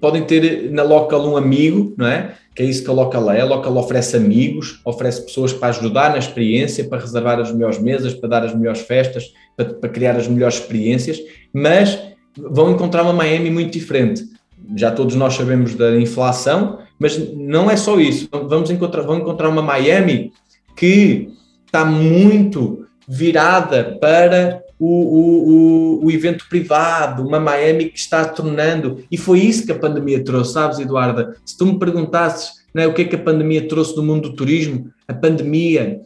podem 0.00 0.22
ter 0.22 0.70
na 0.70 0.82
Local 0.82 1.26
um 1.26 1.36
amigo, 1.36 1.94
não 1.96 2.06
é? 2.06 2.34
Que 2.54 2.62
é 2.62 2.66
isso 2.66 2.82
que 2.82 2.90
a 2.90 2.92
Local 2.92 3.30
é. 3.30 3.40
A 3.40 3.44
Local 3.44 3.76
oferece 3.76 4.16
amigos, 4.16 4.80
oferece 4.84 5.22
pessoas 5.22 5.52
para 5.52 5.68
ajudar 5.68 6.10
na 6.10 6.18
experiência, 6.18 6.84
para 6.84 6.98
reservar 6.98 7.38
as 7.38 7.52
melhores 7.52 7.78
mesas, 7.78 8.14
para 8.14 8.28
dar 8.28 8.44
as 8.44 8.54
melhores 8.54 8.80
festas, 8.80 9.32
para, 9.56 9.74
para 9.74 9.88
criar 9.88 10.16
as 10.16 10.28
melhores 10.28 10.56
experiências, 10.56 11.18
mas 11.52 11.98
vão 12.36 12.70
encontrar 12.70 13.02
uma 13.02 13.12
Miami 13.12 13.50
muito 13.50 13.72
diferente. 13.72 14.24
Já 14.76 14.90
todos 14.90 15.14
nós 15.16 15.34
sabemos 15.34 15.74
da 15.74 15.98
inflação, 15.98 16.78
mas 17.00 17.18
não 17.34 17.70
é 17.70 17.76
só 17.76 17.98
isso. 17.98 18.28
Vamos 18.30 18.70
encontrar, 18.70 19.02
vamos 19.02 19.22
encontrar 19.22 19.48
uma 19.48 19.62
Miami 19.62 20.32
que 20.76 21.30
está 21.64 21.84
muito 21.84 22.86
virada 23.08 23.96
para 24.00 24.62
o, 24.78 24.86
o, 24.86 25.48
o, 26.00 26.06
o, 26.06 26.10
evento 26.10 26.46
privado, 26.48 27.26
uma 27.26 27.40
Miami 27.40 27.86
que 27.86 27.98
está 27.98 28.24
tornando, 28.24 29.02
e 29.10 29.16
foi 29.16 29.40
isso 29.40 29.66
que 29.66 29.72
a 29.72 29.78
pandemia 29.78 30.24
trouxe, 30.24 30.54
sabes, 30.54 30.78
Eduarda? 30.78 31.36
Se 31.44 31.56
tu 31.56 31.66
me 31.66 31.78
perguntasses 31.78 32.60
é, 32.74 32.86
o 32.86 32.94
que 32.94 33.02
é 33.02 33.04
que 33.04 33.16
a 33.16 33.22
pandemia 33.22 33.66
trouxe 33.66 33.94
do 33.94 34.02
mundo 34.02 34.30
do 34.30 34.36
turismo, 34.36 34.90
a 35.08 35.12
pandemia 35.12 36.00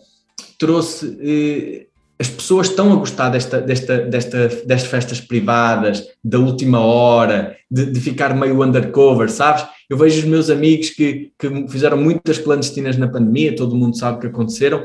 trouxe 0.59 1.19
eh, 1.21 1.87
as 2.25 2.31
pessoas 2.31 2.69
estão 2.69 2.91
a 2.91 2.97
gostar 2.97 3.29
desta, 3.29 3.61
desta, 3.61 3.99
desta, 3.99 4.49
destas 4.49 4.85
festas 4.85 5.21
privadas, 5.21 6.07
da 6.25 6.39
última 6.39 6.81
hora, 6.81 7.55
de, 7.71 7.85
de, 7.85 8.01
ficar 8.01 8.35
meio 8.35 8.63
undercover, 8.63 9.31
sabes? 9.31 9.67
Eu 9.91 9.99
vejo 9.99 10.21
os 10.21 10.25
meus 10.25 10.49
amigos 10.49 10.89
que, 10.89 11.33
que 11.39 11.69
fizeram 11.69 11.99
muitas 11.99 12.39
clandestinas 12.39 12.97
na 12.97 13.09
pandemia, 13.09 13.55
todo 13.55 13.77
mundo 13.77 13.99
sabe 13.99 14.21
que 14.21 14.27
aconteceram, 14.27 14.83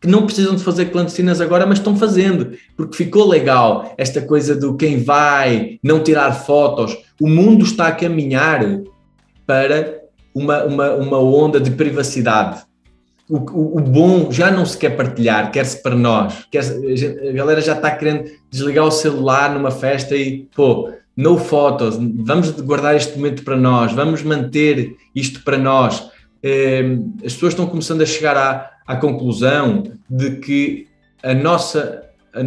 que 0.00 0.08
não 0.08 0.26
precisam 0.26 0.56
de 0.56 0.64
fazer 0.64 0.86
clandestinas 0.86 1.40
agora, 1.40 1.64
mas 1.64 1.78
estão 1.78 1.94
fazendo, 1.94 2.58
porque 2.76 2.96
ficou 2.96 3.28
legal 3.28 3.94
esta 3.96 4.20
coisa 4.20 4.56
do 4.56 4.76
quem 4.76 5.00
vai, 5.00 5.78
não 5.80 6.02
tirar 6.02 6.32
fotos. 6.32 6.98
O 7.20 7.28
mundo 7.28 7.64
está 7.64 7.86
a 7.86 7.92
caminhar 7.92 8.80
para 9.46 10.00
uma, 10.34 10.64
uma, 10.64 10.90
uma 10.94 11.18
onda 11.20 11.60
de 11.60 11.70
privacidade 11.70 12.64
o, 13.36 13.78
o, 13.78 13.80
bom 13.80 14.30
já 14.30 14.50
não 14.50 14.66
se 14.66 14.76
quer 14.76 14.90
partilhar, 14.90 15.50
quer-se 15.50 15.82
para 15.82 15.94
nós. 15.94 16.46
Quer 16.50 16.62
a 17.28 17.32
galera 17.32 17.62
já 17.62 17.72
está 17.72 17.90
querendo 17.90 18.30
desligar 18.50 18.84
o 18.84 18.90
celular 18.90 19.54
numa 19.54 19.70
festa 19.70 20.14
e, 20.14 20.48
pô, 20.54 20.92
no 21.16 21.38
fotos, 21.38 21.98
vamos 21.98 22.50
guardar 22.60 22.94
este 22.94 23.16
momento 23.16 23.42
para 23.42 23.56
nós, 23.56 23.92
vamos 23.92 24.22
manter 24.22 24.96
isto 25.14 25.42
para 25.44 25.56
nós. 25.56 26.10
É, 26.42 26.82
as 27.24 27.32
pessoas 27.32 27.54
estão 27.54 27.66
começando 27.66 28.02
a 28.02 28.06
chegar 28.06 28.36
à, 28.36 28.70
à 28.86 28.96
conclusão 28.96 29.82
de 30.10 30.32
que 30.36 30.88
a 31.22 31.32
nossa, 31.32 32.02
a, 32.34 32.40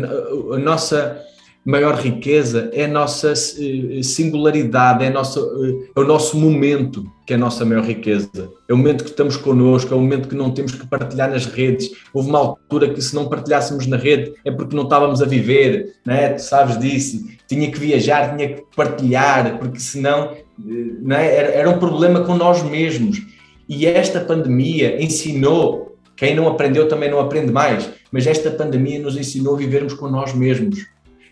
a 0.53 0.59
nossa 0.59 1.19
maior 1.65 1.95
riqueza 1.95 2.69
é 2.73 2.85
a 2.85 2.87
nossa 2.87 3.33
eh, 3.33 4.03
singularidade, 4.03 5.03
é, 5.03 5.09
nossa, 5.09 5.39
eh, 5.39 5.89
é 5.95 5.99
o 5.99 6.05
nosso 6.05 6.37
momento 6.37 7.03
que 7.25 7.33
é 7.33 7.35
a 7.35 7.39
nossa 7.39 7.65
maior 7.65 7.83
riqueza. 7.83 8.29
É 8.69 8.73
o 8.73 8.77
momento 8.77 9.03
que 9.03 9.09
estamos 9.09 9.35
connosco, 9.35 9.91
é 9.91 9.97
o 9.97 9.99
momento 9.99 10.29
que 10.29 10.35
não 10.35 10.51
temos 10.51 10.73
que 10.73 10.85
partilhar 10.85 11.31
nas 11.31 11.47
redes. 11.47 11.89
Houve 12.13 12.29
uma 12.29 12.37
altura 12.37 12.93
que 12.93 13.01
se 13.01 13.15
não 13.15 13.27
partilhássemos 13.27 13.87
na 13.87 13.97
rede 13.97 14.33
é 14.45 14.51
porque 14.51 14.75
não 14.75 14.83
estávamos 14.83 15.23
a 15.23 15.25
viver, 15.25 15.95
né? 16.05 16.29
tu 16.33 16.43
sabes 16.43 16.77
disso. 16.77 17.25
Tinha 17.47 17.71
que 17.71 17.79
viajar, 17.79 18.35
tinha 18.35 18.53
que 18.53 18.63
partilhar, 18.75 19.57
porque 19.57 19.79
senão 19.79 20.33
eh, 20.33 20.93
né? 21.01 21.35
era, 21.35 21.47
era 21.49 21.69
um 21.69 21.79
problema 21.79 22.21
com 22.21 22.35
nós 22.35 22.61
mesmos. 22.61 23.19
E 23.67 23.87
esta 23.87 24.19
pandemia 24.19 25.03
ensinou, 25.03 25.97
quem 26.15 26.35
não 26.35 26.47
aprendeu 26.47 26.87
também 26.87 27.09
não 27.09 27.19
aprende 27.19 27.51
mais, 27.51 27.89
mas 28.11 28.27
esta 28.27 28.51
pandemia 28.51 28.99
nos 28.99 29.17
ensinou 29.17 29.55
a 29.55 29.57
vivermos 29.57 29.95
com 29.95 30.07
nós 30.07 30.31
mesmos 30.31 30.85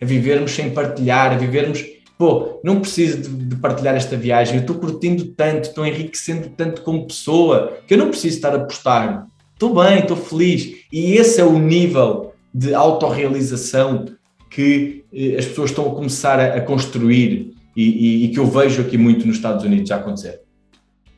a 0.04 0.06
vivermos 0.06 0.52
sem 0.52 0.70
partilhar, 0.70 1.32
a 1.32 1.38
vivermos. 1.38 1.84
Pô, 2.18 2.60
não 2.64 2.80
preciso 2.80 3.22
de, 3.22 3.30
de 3.30 3.56
partilhar 3.56 3.96
esta 3.96 4.16
viagem, 4.16 4.56
eu 4.56 4.62
estou 4.62 4.76
curtindo 4.78 5.26
tanto, 5.26 5.70
estou 5.70 5.86
enriquecendo 5.86 6.50
tanto 6.50 6.82
como 6.84 7.08
pessoa, 7.08 7.80
que 7.88 7.94
eu 7.96 7.98
não 7.98 8.10
preciso 8.10 8.36
estar 8.36 8.54
a 8.54 8.60
postar. 8.60 9.28
Estou 9.54 9.74
bem, 9.74 10.00
estou 10.00 10.18
feliz. 10.18 10.76
E 10.92 11.14
esse 11.14 11.42
é 11.42 11.44
o 11.44 11.58
nível 11.58 12.34
de 12.54 12.74
autorrealização 12.74 14.06
que 14.50 15.04
eh, 15.12 15.38
as 15.40 15.46
pessoas 15.46 15.72
estão 15.72 15.90
a 15.90 15.96
começar 15.96 16.40
a, 16.40 16.58
a 16.58 16.62
construir 16.62 17.56
e, 17.76 17.84
e, 17.84 18.26
e 18.26 18.28
que 18.30 18.40
eu 18.40 18.46
vejo 18.46 18.82
aqui 18.82 18.98
muito 18.98 19.26
nos 19.26 19.38
Estados 19.38 19.66
Unidos 19.66 19.90
já 19.90 19.96
acontecer. 19.96 20.42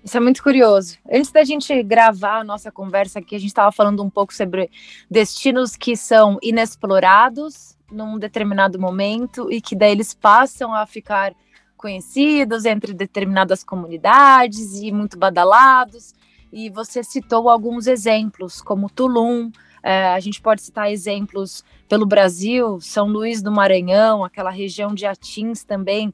Isso 0.04 0.16
é 0.16 0.20
muito 0.20 0.42
curioso. 0.42 0.98
Antes 1.12 1.32
da 1.32 1.44
gente 1.44 1.82
gravar 1.84 2.40
a 2.40 2.44
nossa 2.44 2.72
conversa 2.72 3.20
aqui, 3.20 3.36
a 3.36 3.40
gente 3.40 3.50
estava 3.50 3.72
falando 3.72 4.04
um 4.04 4.10
pouco 4.10 4.34
sobre 4.34 4.70
destinos 5.10 5.76
que 5.76 5.98
são 5.98 6.38
inexplorados 6.42 7.75
num 7.92 8.18
determinado 8.18 8.80
momento 8.80 9.52
e 9.52 9.62
que 9.62 9.76
daí 9.76 9.92
eles 9.92 10.14
passam 10.14 10.74
a 10.74 10.86
ficar 10.86 11.34
conhecidos 11.78 12.66
entre 12.66 12.94
determinadas 12.94 13.64
comunidades 13.64 14.82
e 14.82 14.92
muito 14.92 15.18
badalados. 15.18 16.14
E 16.52 16.70
você 16.70 17.04
citou 17.04 17.50
alguns 17.50 17.86
exemplos, 17.86 18.62
como 18.62 18.90
Tulum. 18.90 19.52
É, 19.84 20.08
a 20.08 20.20
gente 20.20 20.42
pode 20.42 20.62
citar 20.62 20.92
exemplos 20.92 21.64
pelo 21.88 22.06
Brasil, 22.06 22.80
São 22.82 23.08
Luís 23.08 23.42
do 23.42 23.52
Maranhão, 23.52 24.24
aquela 24.24 24.50
região 24.50 24.96
de 24.96 25.06
Atins 25.06 25.64
também, 25.64 26.14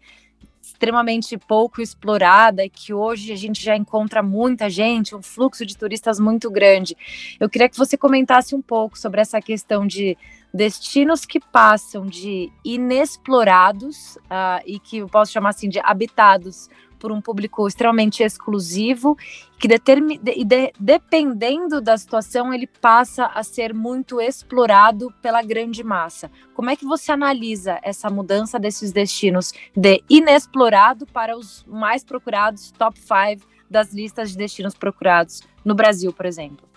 extremamente 0.81 1.37
pouco 1.37 1.79
explorada 1.79 2.65
e 2.65 2.69
que 2.69 2.91
hoje 2.91 3.31
a 3.31 3.35
gente 3.35 3.63
já 3.63 3.75
encontra 3.77 4.23
muita 4.23 4.67
gente, 4.67 5.15
um 5.15 5.21
fluxo 5.21 5.63
de 5.63 5.77
turistas 5.77 6.19
muito 6.19 6.49
grande. 6.49 6.97
Eu 7.39 7.47
queria 7.47 7.69
que 7.69 7.77
você 7.77 7.95
comentasse 7.95 8.55
um 8.55 8.61
pouco 8.63 8.97
sobre 8.97 9.21
essa 9.21 9.39
questão 9.39 9.85
de 9.85 10.17
destinos 10.51 11.23
que 11.23 11.39
passam 11.39 12.07
de 12.07 12.51
inexplorados 12.65 14.15
uh, 14.15 14.59
e 14.65 14.79
que 14.79 14.97
eu 14.97 15.07
posso 15.07 15.31
chamar 15.31 15.49
assim 15.49 15.69
de 15.69 15.79
habitados 15.83 16.67
por 17.01 17.11
um 17.11 17.19
público 17.19 17.67
extremamente 17.67 18.21
exclusivo, 18.21 19.17
que 19.57 19.67
determin, 19.67 20.19
de, 20.21 20.45
de, 20.45 20.71
dependendo 20.79 21.81
da 21.81 21.97
situação, 21.97 22.53
ele 22.53 22.67
passa 22.67 23.25
a 23.25 23.41
ser 23.41 23.73
muito 23.73 24.21
explorado 24.21 25.11
pela 25.19 25.41
grande 25.41 25.83
massa. 25.83 26.29
Como 26.53 26.69
é 26.69 26.75
que 26.75 26.85
você 26.85 27.11
analisa 27.11 27.79
essa 27.81 28.07
mudança 28.07 28.59
desses 28.59 28.91
destinos 28.91 29.51
de 29.75 30.03
inexplorado 30.07 31.07
para 31.07 31.35
os 31.35 31.65
mais 31.65 32.03
procurados, 32.03 32.71
top 32.71 32.99
5 32.99 33.49
das 33.67 33.91
listas 33.91 34.31
de 34.31 34.37
destinos 34.37 34.75
procurados 34.75 35.41
no 35.65 35.73
Brasil, 35.73 36.13
por 36.13 36.27
exemplo? 36.27 36.70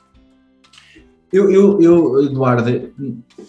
Eu, 1.35 1.51
eu, 1.51 1.83
eu, 1.83 2.25
Eduardo, 2.27 2.93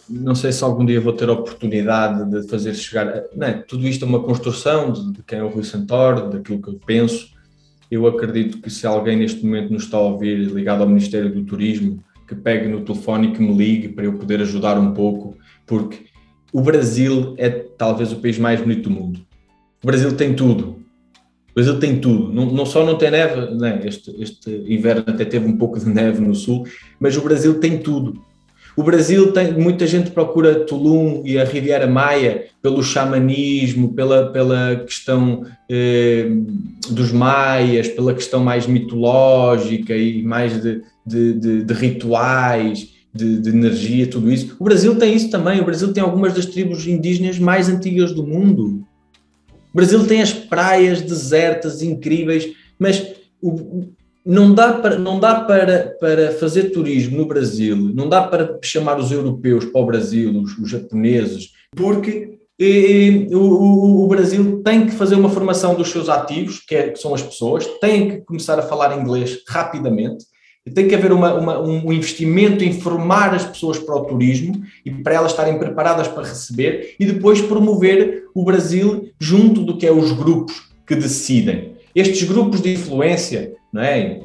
não 0.10 0.34
sei 0.34 0.52
se 0.52 0.64
algum 0.64 0.84
dia 0.84 1.00
vou 1.00 1.14
ter 1.14 1.30
a 1.30 1.34
oportunidade 1.34 2.28
de 2.32 2.48
fazer 2.48 2.74
chegar. 2.74 3.26
Não 3.36 3.46
é, 3.46 3.54
tudo 3.54 3.88
isto 3.88 4.04
é 4.04 4.08
uma 4.08 4.24
construção 4.24 4.92
de, 4.92 5.14
de, 5.14 5.22
quem 5.22 5.38
é 5.38 5.44
o 5.44 5.50
Rui 5.50 5.64
Santoro, 5.64 6.32
daquilo 6.32 6.60
que 6.60 6.68
eu 6.68 6.80
penso. 6.84 7.30
Eu 7.92 8.08
acredito 8.08 8.60
que 8.60 8.72
se 8.72 8.88
alguém 8.88 9.18
neste 9.18 9.46
momento 9.46 9.72
nos 9.72 9.84
está 9.84 9.98
a 9.98 10.02
ouvir, 10.02 10.48
ligado 10.48 10.82
ao 10.82 10.88
Ministério 10.88 11.32
do 11.32 11.44
Turismo, 11.44 12.04
que 12.28 12.34
pegue 12.34 12.68
no 12.68 12.82
telefone 12.82 13.28
e 13.28 13.32
que 13.34 13.40
me 13.40 13.56
ligue 13.56 13.90
para 13.90 14.06
eu 14.06 14.14
poder 14.14 14.42
ajudar 14.42 14.80
um 14.80 14.92
pouco, 14.92 15.38
porque 15.68 16.06
o 16.52 16.62
Brasil 16.62 17.36
é 17.38 17.52
talvez 17.52 18.12
o 18.12 18.16
país 18.16 18.40
mais 18.40 18.60
bonito 18.60 18.90
do 18.90 18.96
mundo. 18.96 19.20
O 19.84 19.86
Brasil 19.86 20.12
tem 20.18 20.34
tudo. 20.34 20.75
O 21.56 21.62
Brasil 21.64 21.80
tem 21.80 22.00
tudo, 22.00 22.34
não, 22.34 22.48
não 22.48 22.66
só 22.66 22.86
não 22.86 22.98
tem 22.98 23.10
neve, 23.10 23.56
né? 23.56 23.80
este, 23.86 24.14
este 24.22 24.50
inverno 24.68 25.06
até 25.08 25.24
teve 25.24 25.48
um 25.48 25.56
pouco 25.56 25.80
de 25.80 25.88
neve 25.88 26.20
no 26.20 26.36
sul, 26.36 26.68
mas 27.00 27.16
o 27.16 27.22
Brasil 27.22 27.60
tem 27.62 27.78
tudo. 27.78 28.22
O 28.76 28.84
Brasil 28.84 29.32
tem, 29.32 29.54
muita 29.54 29.88
gente 29.88 30.12
procura 30.12 30.66
Tulum 30.66 31.22
e 31.24 31.40
a 31.40 31.46
Riviera 31.46 31.88
Maia 31.88 32.48
pelo 32.62 32.84
xamanismo, 32.84 33.94
pela, 33.94 34.34
pela 34.34 34.76
questão 34.86 35.46
eh, 35.72 36.28
dos 36.90 37.14
maias, 37.14 37.88
pela 37.88 38.14
questão 38.14 38.44
mais 38.44 38.68
mitológica 38.68 39.96
e 39.96 40.22
mais 40.24 40.62
de, 40.62 40.82
de, 41.08 41.34
de, 41.36 41.64
de 41.64 41.74
rituais, 41.74 42.90
de, 43.16 43.50
energia, 43.50 44.08
tudo 44.08 44.30
isso. 44.30 44.58
O 44.60 44.64
Brasil 44.66 44.94
tem 44.96 45.16
isso 45.16 45.30
também. 45.30 45.62
O 45.62 45.66
Brasil 45.66 45.94
tem 45.94 46.04
algumas 46.04 46.34
das 46.34 46.46
tribos 46.46 46.86
indígenas 46.86 47.40
mais 47.40 47.70
antigas 47.70 48.12
do 48.12 48.28
mundo. 48.28 48.85
O 49.76 49.82
Brasil 49.84 50.08
tem 50.08 50.22
as 50.22 50.32
praias 50.32 51.02
desertas 51.02 51.82
incríveis, 51.82 52.54
mas 52.80 53.14
o, 53.42 53.90
não 54.26 54.56
dá, 54.56 54.72
para, 54.72 54.98
não 54.98 55.20
dá 55.20 55.42
para, 55.42 55.98
para 56.00 56.32
fazer 56.32 56.70
turismo 56.70 57.18
no 57.18 57.26
Brasil, 57.26 57.76
não 57.76 58.08
dá 58.08 58.26
para 58.26 58.58
chamar 58.64 58.98
os 58.98 59.12
europeus 59.12 59.66
para 59.66 59.82
o 59.82 59.86
Brasil, 59.86 60.32
os, 60.40 60.58
os 60.58 60.70
japoneses, 60.70 61.50
porque 61.76 62.40
e, 62.58 63.28
o, 63.34 64.06
o, 64.06 64.08
Brasil 64.08 64.62
tem 64.64 64.86
que 64.86 64.94
fazer 64.94 65.16
uma 65.16 65.30
formação 65.30 65.76
dos 65.76 65.90
seus 65.92 66.08
ativos, 66.08 66.62
que, 66.66 66.74
é, 66.74 66.90
que, 66.92 66.98
são 66.98 67.14
as 67.14 67.22
pessoas, 67.22 67.68
tem 67.82 68.08
que 68.08 68.18
começar 68.22 68.58
a 68.58 68.62
falar 68.62 68.98
inglês 68.98 69.44
rapidamente, 69.46 70.24
tem 70.74 70.88
que 70.88 70.96
haver 70.96 71.12
uma, 71.12 71.34
uma, 71.36 71.60
um 71.60 71.94
investimento 71.94 72.64
em 72.64 72.74
formar 72.74 73.36
as 73.36 73.46
pessoas 73.46 73.78
para 73.78 73.96
o 73.96 74.06
turismo 74.06 74.64
e 74.84 74.90
para 74.90 75.14
elas 75.14 75.32
estarem 75.32 75.60
preparadas 75.60 76.08
para 76.08 76.28
receber 76.28 76.96
e 77.00 77.06
depois 77.06 77.40
promover 77.40 78.26
o 78.34 78.44
Brasil 78.44 79.12
junto 79.20 79.62
do 79.62 79.78
que 79.78 79.86
é 79.86 79.92
os 79.92 80.12
grupos 80.12 80.70
que 80.86 80.96
decidem. 80.96 81.76
Estes 81.94 82.24
grupos 82.24 82.62
de 82.62 82.74
influência, 82.74 83.54
não 83.72 83.82
é? 83.82 84.20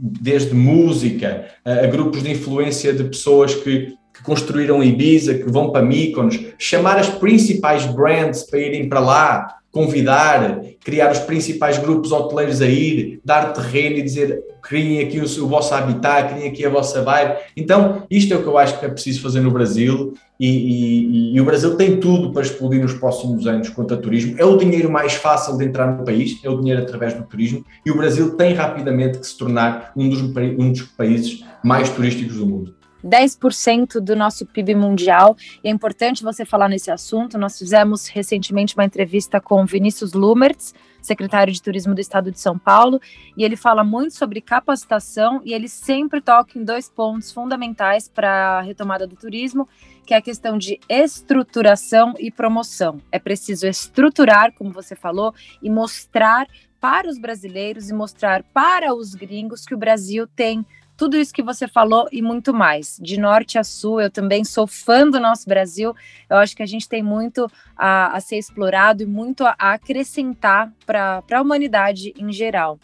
desde 0.00 0.54
música 0.54 1.46
a, 1.64 1.86
grupos 1.86 2.22
de 2.22 2.30
influência 2.30 2.92
de 2.92 3.04
pessoas 3.04 3.54
que, 3.54 3.94
que 4.14 4.22
construíram 4.24 4.82
Ibiza, 4.82 5.34
que 5.34 5.50
vão 5.50 5.70
para 5.70 5.84
Mykonos, 5.84 6.38
chamar 6.58 6.98
as 6.98 7.10
principais 7.10 7.84
brands 7.84 8.44
para 8.44 8.60
irem 8.60 8.88
para 8.88 9.00
lá, 9.00 9.59
convidar, 9.72 10.60
criar 10.84 11.12
os 11.12 11.20
principais 11.20 11.78
grupos 11.78 12.10
hoteleiros 12.10 12.60
a 12.60 12.66
ir, 12.66 13.20
dar 13.24 13.52
terreno 13.52 13.96
e 13.96 14.02
dizer 14.02 14.42
criem 14.62 15.00
aqui 15.00 15.18
o, 15.18 15.44
o 15.44 15.48
vosso 15.48 15.74
habitat, 15.74 16.34
criem 16.34 16.48
aqui 16.48 16.64
a 16.64 16.70
vossa 16.70 17.02
vibe. 17.02 17.36
Então, 17.56 18.02
isto 18.10 18.34
é 18.34 18.36
o 18.36 18.42
que 18.42 18.48
eu 18.48 18.58
acho 18.58 18.78
que 18.78 18.86
é 18.86 18.88
preciso 18.88 19.22
fazer 19.22 19.40
no 19.40 19.50
Brasil 19.50 20.14
e, 20.38 20.48
e, 20.48 21.36
e, 21.36 21.40
o 21.40 21.44
Brasil 21.44 21.76
tem 21.76 22.00
tudo 22.00 22.32
para 22.32 22.42
explodir 22.42 22.80
nos 22.80 22.94
próximos 22.94 23.46
anos 23.46 23.68
quanto 23.68 23.94
a 23.94 23.96
turismo. 23.96 24.34
É 24.38 24.44
o 24.44 24.56
dinheiro 24.56 24.90
mais 24.90 25.14
fácil 25.14 25.56
de 25.56 25.64
entrar 25.64 25.86
no 25.86 26.04
país, 26.04 26.40
é 26.42 26.48
o 26.48 26.58
dinheiro 26.58 26.82
através 26.82 27.14
do 27.14 27.22
turismo 27.24 27.64
e 27.84 27.90
o 27.90 27.96
Brasil 27.96 28.36
tem 28.36 28.54
rapidamente 28.54 29.18
que 29.18 29.26
se 29.26 29.36
tornar 29.36 29.92
um 29.96 30.08
dos, 30.08 30.20
um 30.22 30.72
dos 30.72 30.82
países 30.82 31.44
mais 31.62 31.90
turísticos 31.90 32.36
do 32.36 32.46
mundo. 32.46 32.79
10% 33.04 34.00
do 34.00 34.14
nosso 34.14 34.46
PIB 34.46 34.74
mundial. 34.74 35.36
E 35.62 35.68
é 35.68 35.70
importante 35.70 36.22
você 36.22 36.44
falar 36.44 36.68
nesse 36.68 36.90
assunto. 36.90 37.38
Nós 37.38 37.58
fizemos 37.58 38.08
recentemente 38.08 38.74
uma 38.74 38.84
entrevista 38.84 39.40
com 39.40 39.64
Vinícius 39.64 40.12
Lumertz, 40.12 40.74
secretário 41.00 41.52
de 41.52 41.62
Turismo 41.62 41.94
do 41.94 42.00
Estado 42.00 42.30
de 42.30 42.38
São 42.38 42.58
Paulo, 42.58 43.00
e 43.36 43.42
ele 43.42 43.56
fala 43.56 43.82
muito 43.82 44.14
sobre 44.14 44.40
capacitação 44.40 45.40
e 45.44 45.52
ele 45.52 45.68
sempre 45.68 46.20
toca 46.20 46.58
em 46.58 46.64
dois 46.64 46.88
pontos 46.88 47.32
fundamentais 47.32 48.08
para 48.08 48.58
a 48.58 48.60
retomada 48.60 49.06
do 49.06 49.16
turismo, 49.16 49.66
que 50.04 50.14
é 50.14 50.16
a 50.16 50.22
questão 50.22 50.58
de 50.58 50.78
estruturação 50.88 52.14
e 52.18 52.30
promoção. 52.30 53.00
É 53.10 53.18
preciso 53.18 53.66
estruturar, 53.66 54.52
como 54.52 54.72
você 54.72 54.94
falou, 54.94 55.34
e 55.62 55.70
mostrar 55.70 56.46
para 56.80 57.08
os 57.08 57.18
brasileiros 57.18 57.90
e 57.90 57.94
mostrar 57.94 58.42
para 58.42 58.94
os 58.94 59.14
gringos 59.14 59.64
que 59.64 59.74
o 59.74 59.78
Brasil 59.78 60.26
tem 60.26 60.64
tudo 61.00 61.16
isso 61.16 61.32
que 61.32 61.42
você 61.42 61.66
falou 61.66 62.06
e 62.12 62.20
muito 62.20 62.52
mais. 62.52 62.98
De 63.00 63.18
norte 63.18 63.56
a 63.56 63.64
sul, 63.64 64.02
eu 64.02 64.10
também 64.10 64.44
sou 64.44 64.66
fã 64.66 65.08
do 65.08 65.18
nosso 65.18 65.48
Brasil. 65.48 65.96
Eu 66.28 66.36
acho 66.36 66.54
que 66.54 66.62
a 66.62 66.66
gente 66.66 66.86
tem 66.86 67.02
muito 67.02 67.50
a, 67.74 68.14
a 68.14 68.20
ser 68.20 68.36
explorado 68.36 69.02
e 69.02 69.06
muito 69.06 69.46
a, 69.46 69.56
a 69.58 69.72
acrescentar 69.72 70.70
para 70.84 71.22
a 71.32 71.40
humanidade 71.40 72.12
em 72.18 72.30
geral. 72.30 72.78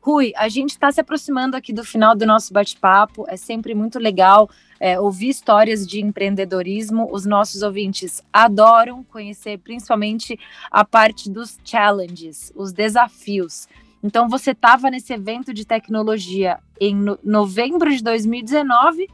Rui, 0.00 0.32
a 0.36 0.48
gente 0.48 0.70
está 0.70 0.90
se 0.90 1.02
aproximando 1.02 1.54
aqui 1.54 1.70
do 1.70 1.84
final 1.84 2.16
do 2.16 2.24
nosso 2.24 2.50
bate-papo. 2.50 3.26
É 3.28 3.36
sempre 3.36 3.74
muito 3.74 3.98
legal 3.98 4.48
é, 4.80 4.98
ouvir 4.98 5.28
histórias 5.28 5.86
de 5.86 6.00
empreendedorismo. 6.00 7.10
Os 7.12 7.26
nossos 7.26 7.60
ouvintes 7.60 8.22
adoram 8.32 9.04
conhecer 9.04 9.58
principalmente 9.58 10.40
a 10.70 10.82
parte 10.82 11.28
dos 11.28 11.58
challenges, 11.62 12.50
os 12.56 12.72
desafios. 12.72 13.68
Então 14.02 14.28
você 14.28 14.52
estava 14.52 14.90
nesse 14.90 15.12
evento 15.12 15.52
de 15.52 15.66
tecnologia 15.66 16.58
em 16.80 16.94
no 16.94 17.18
novembro 17.22 17.90
de 17.90 18.02
2019, 18.02 19.08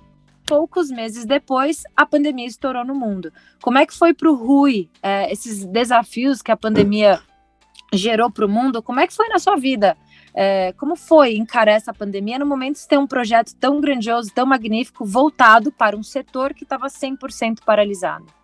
poucos 0.46 0.90
meses 0.90 1.25
depois 1.25 1.83
a 1.96 2.07
pandemia 2.07 2.46
estourou 2.46 2.85
no 2.85 2.94
mundo. 2.94 3.33
Como 3.61 3.79
é 3.79 3.85
que 3.85 3.94
foi 3.94 4.14
para 4.14 4.31
o 4.31 4.35
Rui 4.35 4.88
é, 5.03 5.31
esses 5.33 5.64
desafios 5.64 6.40
que 6.40 6.53
a 6.53 6.57
pandemia 6.57 7.20
gerou 7.92 8.31
para 8.31 8.46
o 8.46 8.49
mundo? 8.49 8.83
Como 8.83 9.01
é 9.01 9.07
que 9.07 9.14
foi 9.14 9.29
na 9.29 9.40
sua 9.40 9.57
vida? 9.57 9.96
É, 10.33 10.72
como 10.75 10.94
foi 10.94 11.37
encarar 11.37 11.72
essa 11.72 11.92
pandemia 11.92 12.38
no 12.38 12.46
momento 12.46 12.77
de 12.77 12.87
ter 12.87 12.99
um 12.99 13.07
projeto 13.07 13.55
tão 13.57 13.81
grandioso, 13.81 14.33
tão 14.33 14.46
magnífico, 14.46 15.05
voltado 15.05 15.72
para 15.72 15.96
um 15.96 16.03
setor 16.03 16.55
que 16.55 16.62
estava 16.62 16.87
100% 16.87 17.61
paralisado? 17.64 18.36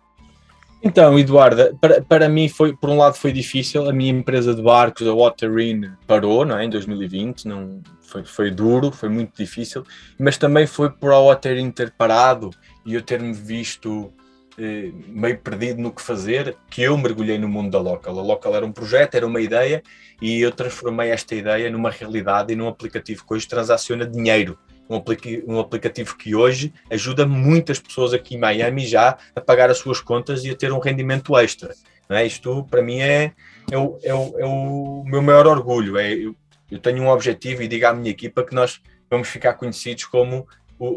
Então, 0.85 1.17
Eduarda, 1.17 1.73
para, 1.79 2.01
para 2.01 2.27
mim 2.27 2.49
foi, 2.49 2.75
por 2.75 2.89
um 2.89 2.97
lado 2.97 3.15
foi 3.15 3.31
difícil, 3.31 3.89
a 3.89 3.93
minha 3.93 4.11
empresa 4.11 4.53
de 4.53 4.61
barcos, 4.61 5.07
a 5.07 5.13
Waterine, 5.13 5.93
parou 6.05 6.43
não 6.43 6.57
é? 6.57 6.65
em 6.65 6.69
2020, 6.69 7.47
não, 7.47 7.81
foi, 8.01 8.25
foi 8.25 8.51
duro, 8.51 8.91
foi 8.91 9.07
muito 9.07 9.31
difícil, 9.33 9.85
mas 10.19 10.37
também 10.37 10.67
foi 10.67 10.89
por 10.89 11.13
a 11.13 11.19
Waterine 11.21 11.71
ter 11.71 11.91
parado 11.91 12.49
e 12.85 12.95
eu 12.95 13.01
ter-me 13.01 13.31
visto 13.31 14.13
eh, 14.57 14.91
meio 15.07 15.37
perdido 15.37 15.81
no 15.81 15.89
que 15.89 16.01
fazer, 16.01 16.57
que 16.69 16.81
eu 16.81 16.97
mergulhei 16.97 17.37
no 17.37 17.47
mundo 17.47 17.71
da 17.71 17.79
Local. 17.79 18.19
A 18.19 18.21
Local 18.21 18.53
era 18.53 18.65
um 18.65 18.73
projeto, 18.73 19.15
era 19.15 19.25
uma 19.25 19.39
ideia, 19.39 19.81
e 20.21 20.41
eu 20.41 20.51
transformei 20.51 21.11
esta 21.11 21.33
ideia 21.33 21.71
numa 21.71 21.91
realidade 21.91 22.51
e 22.51 22.57
num 22.57 22.67
aplicativo 22.67 23.25
que 23.25 23.33
hoje 23.33 23.47
transaciona 23.47 24.05
dinheiro 24.05 24.59
um, 24.89 25.01
um 25.47 25.59
aplicativo 25.59 26.17
que 26.17 26.35
hoje 26.35 26.73
ajuda 26.89 27.25
muitas 27.25 27.79
pessoas 27.79 28.13
aqui 28.13 28.35
em 28.35 28.39
Miami 28.39 28.85
já 28.85 29.17
a 29.35 29.41
pagar 29.41 29.69
as 29.69 29.77
suas 29.77 30.01
contas 30.01 30.43
e 30.43 30.51
a 30.51 30.55
ter 30.55 30.71
um 30.71 30.79
rendimento 30.79 31.37
extra. 31.37 31.73
Não 32.09 32.17
é? 32.17 32.25
Isto, 32.25 32.63
para 32.69 32.81
mim, 32.81 32.99
é, 32.99 33.31
é, 33.71 33.77
o, 33.77 33.97
é, 34.03 34.13
o, 34.13 34.39
é 34.39 34.45
o 34.45 35.03
meu 35.05 35.21
maior 35.21 35.47
orgulho. 35.47 35.97
É, 35.97 36.13
eu, 36.13 36.35
eu 36.69 36.79
tenho 36.79 37.03
um 37.03 37.09
objetivo 37.09 37.63
e 37.63 37.67
digo 37.67 37.85
à 37.87 37.93
minha 37.93 38.11
equipa 38.11 38.43
que 38.43 38.53
nós 38.53 38.81
vamos 39.09 39.27
ficar 39.27 39.53
conhecidos 39.53 40.05
como 40.05 40.47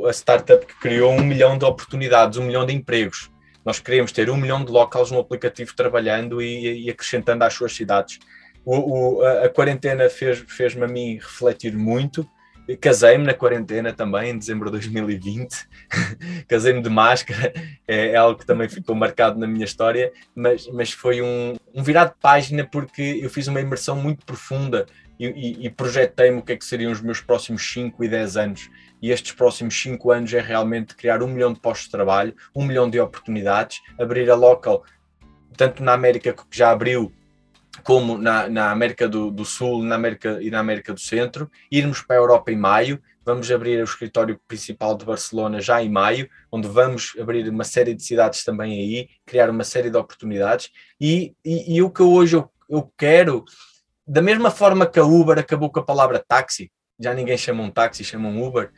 a 0.06 0.12
startup 0.12 0.64
que 0.66 0.74
criou 0.80 1.12
um 1.12 1.22
milhão 1.22 1.56
de 1.56 1.64
oportunidades, 1.64 2.38
um 2.38 2.44
milhão 2.44 2.66
de 2.66 2.74
empregos. 2.74 3.30
Nós 3.64 3.78
queremos 3.78 4.12
ter 4.12 4.30
um 4.30 4.36
milhão 4.36 4.64
de 4.64 4.70
locals 4.70 5.10
no 5.10 5.18
aplicativo 5.18 5.74
trabalhando 5.74 6.40
e, 6.40 6.86
e 6.86 6.90
acrescentando 6.90 7.44
às 7.44 7.52
suas 7.52 7.74
cidades. 7.74 8.18
O, 8.64 9.18
o, 9.18 9.22
a, 9.22 9.44
a, 9.44 9.48
quarentena 9.48 10.08
fez-me 10.08 10.46
fez 10.48 10.76
a 10.80 10.86
mim 10.88 11.14
refletir 11.14 11.76
muito 11.76 12.28
Casei-me 12.80 13.24
na 13.24 13.34
quarentena 13.34 13.92
também, 13.92 14.30
em 14.30 14.38
dezembro 14.38 14.66
de 14.66 14.72
2020. 14.72 15.68
Casei-me 16.48 16.82
de 16.82 16.90
máscara, 16.90 17.52
é, 17.86 18.08
é, 18.08 18.16
algo 18.16 18.38
que 18.38 18.46
também 18.46 18.68
ficou 18.68 18.94
marcado 18.94 19.38
na 19.38 19.46
minha 19.46 19.64
história, 19.64 20.12
mas, 20.34 20.66
mas 20.68 20.90
foi 20.92 21.22
um, 21.22 21.54
um 21.72 21.82
virado 21.82 22.10
de 22.10 22.20
página 22.20 22.64
porque 22.64 23.20
eu 23.22 23.30
fiz 23.30 23.46
uma 23.46 23.60
imersão 23.60 23.96
muito 23.96 24.26
profunda 24.26 24.86
e, 25.18 25.26
e, 25.26 25.66
e 25.66 25.70
projetei-me 25.70 26.38
o 26.38 26.42
que 26.42 26.52
é 26.52 26.56
que 26.56 26.64
seriam 26.64 26.90
os 26.90 27.00
meus 27.00 27.20
próximos 27.20 27.62
5 27.72 28.02
e 28.02 28.08
10 28.08 28.36
anos. 28.36 28.70
E 29.00 29.10
estes 29.10 29.32
próximos 29.32 29.80
5 29.80 30.10
anos 30.10 30.32
é 30.32 30.40
realmente 30.40 30.94
criar 30.96 31.22
um 31.22 31.28
milhão 31.28 31.52
de 31.52 31.60
postos 31.60 31.86
de 31.86 31.92
trabalho, 31.92 32.34
um 32.54 32.64
milhão 32.64 32.90
de 32.90 32.98
oportunidades, 32.98 33.80
abrir 33.98 34.28
a 34.30 34.34
local, 34.34 34.84
tanto 35.56 35.82
na 35.82 35.92
América 35.92 36.32
que 36.32 36.44
já 36.50 36.70
abriu 36.70 37.12
como 37.82 38.18
na, 38.18 38.48
na 38.48 38.70
América 38.70 39.08
do, 39.08 39.30
do, 39.30 39.44
Sul 39.44 39.82
na 39.82 39.94
América, 39.94 40.38
e 40.42 40.50
na 40.50 40.60
América 40.60 40.92
do 40.92 41.00
Centro, 41.00 41.50
irmos 41.70 42.02
para 42.02 42.16
a 42.16 42.18
Europa 42.18 42.50
em 42.50 42.56
maio, 42.56 43.00
vamos 43.24 43.50
abrir 43.50 43.80
o 43.80 43.84
escritório 43.84 44.40
principal 44.46 44.96
de 44.96 45.04
Barcelona 45.04 45.60
já 45.60 45.82
em 45.82 45.90
maio, 45.90 46.28
onde 46.50 46.68
vamos 46.68 47.14
abrir 47.20 47.48
uma 47.48 47.64
série 47.64 47.94
de 47.94 48.02
cidades 48.02 48.44
também 48.44 48.72
aí, 48.72 49.08
criar 49.24 49.50
uma 49.50 49.64
série 49.64 49.90
de 49.90 49.96
oportunidades, 49.96 50.70
e, 51.00 51.34
e, 51.44 51.76
e 51.76 51.82
o 51.82 51.90
que 51.90 52.02
hoje 52.02 52.36
eu, 52.36 52.50
eu 52.68 52.92
quero, 52.96 53.44
da 54.06 54.22
mesma 54.22 54.50
forma 54.50 54.86
que 54.86 54.98
a 54.98 55.04
Uber 55.04 55.38
acabou 55.38 55.70
com 55.70 55.80
a 55.80 55.84
palavra 55.84 56.24
táxi, 56.26 56.70
já 56.98 57.12
ninguém 57.12 57.36
chama 57.36 57.62
um 57.62 57.70
táxi, 57.70 58.04
chama 58.04 58.28
um 58.28 58.46
Uber, 58.46 58.70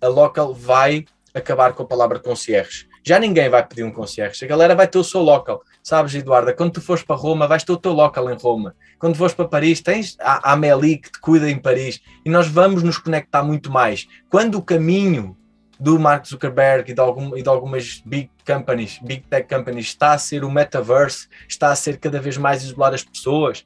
a 0.00 0.08
Local 0.08 0.54
vai 0.54 1.04
acabar 1.34 1.72
com 1.72 1.82
a 1.82 1.86
palavra 1.86 2.18
concierge. 2.18 2.88
Já 3.06 3.20
ninguém 3.20 3.48
vai 3.48 3.64
pedir 3.64 3.84
um 3.84 3.92
concierge, 3.92 4.44
a 4.44 4.48
galera 4.48 4.74
vai 4.74 4.88
ter 4.88 4.98
o 4.98 5.04
seu 5.04 5.20
local. 5.20 5.62
Sabes, 5.80 6.12
Eduarda, 6.16 6.52
quando 6.52 6.72
tu 6.72 6.80
fores 6.80 7.04
para 7.04 7.14
Roma, 7.14 7.46
vais 7.46 7.62
ter 7.62 7.70
o 7.70 7.76
teu 7.76 7.92
local 7.92 8.28
em 8.28 8.34
Roma. 8.34 8.74
Quando 8.98 9.14
fores 9.14 9.32
para 9.32 9.46
Paris, 9.46 9.80
tens 9.80 10.16
a 10.18 10.52
Amélie 10.52 10.98
que 10.98 11.12
te 11.12 11.20
cuida 11.20 11.48
em 11.48 11.56
Paris. 11.56 12.00
E 12.24 12.28
nós 12.28 12.48
vamos 12.48 12.82
nos 12.82 12.98
conectar 12.98 13.44
muito 13.44 13.70
mais. 13.70 14.08
Quando 14.28 14.56
o 14.56 14.62
caminho 14.62 15.36
do 15.78 16.00
Mark 16.00 16.26
Zuckerberg 16.26 16.90
e 16.90 16.94
de, 16.94 17.00
algum, 17.00 17.36
e 17.36 17.42
de 17.42 17.48
algumas 17.48 18.02
big 18.04 18.28
companies, 18.44 18.98
big 19.00 19.22
tech 19.30 19.48
companies, 19.48 19.86
está 19.86 20.12
a 20.12 20.18
ser 20.18 20.42
o 20.42 20.50
metaverse, 20.50 21.28
está 21.48 21.70
a 21.70 21.76
ser 21.76 21.98
cada 21.98 22.18
vez 22.18 22.36
mais 22.36 22.64
isolar 22.64 22.92
as 22.92 23.04
pessoas, 23.04 23.64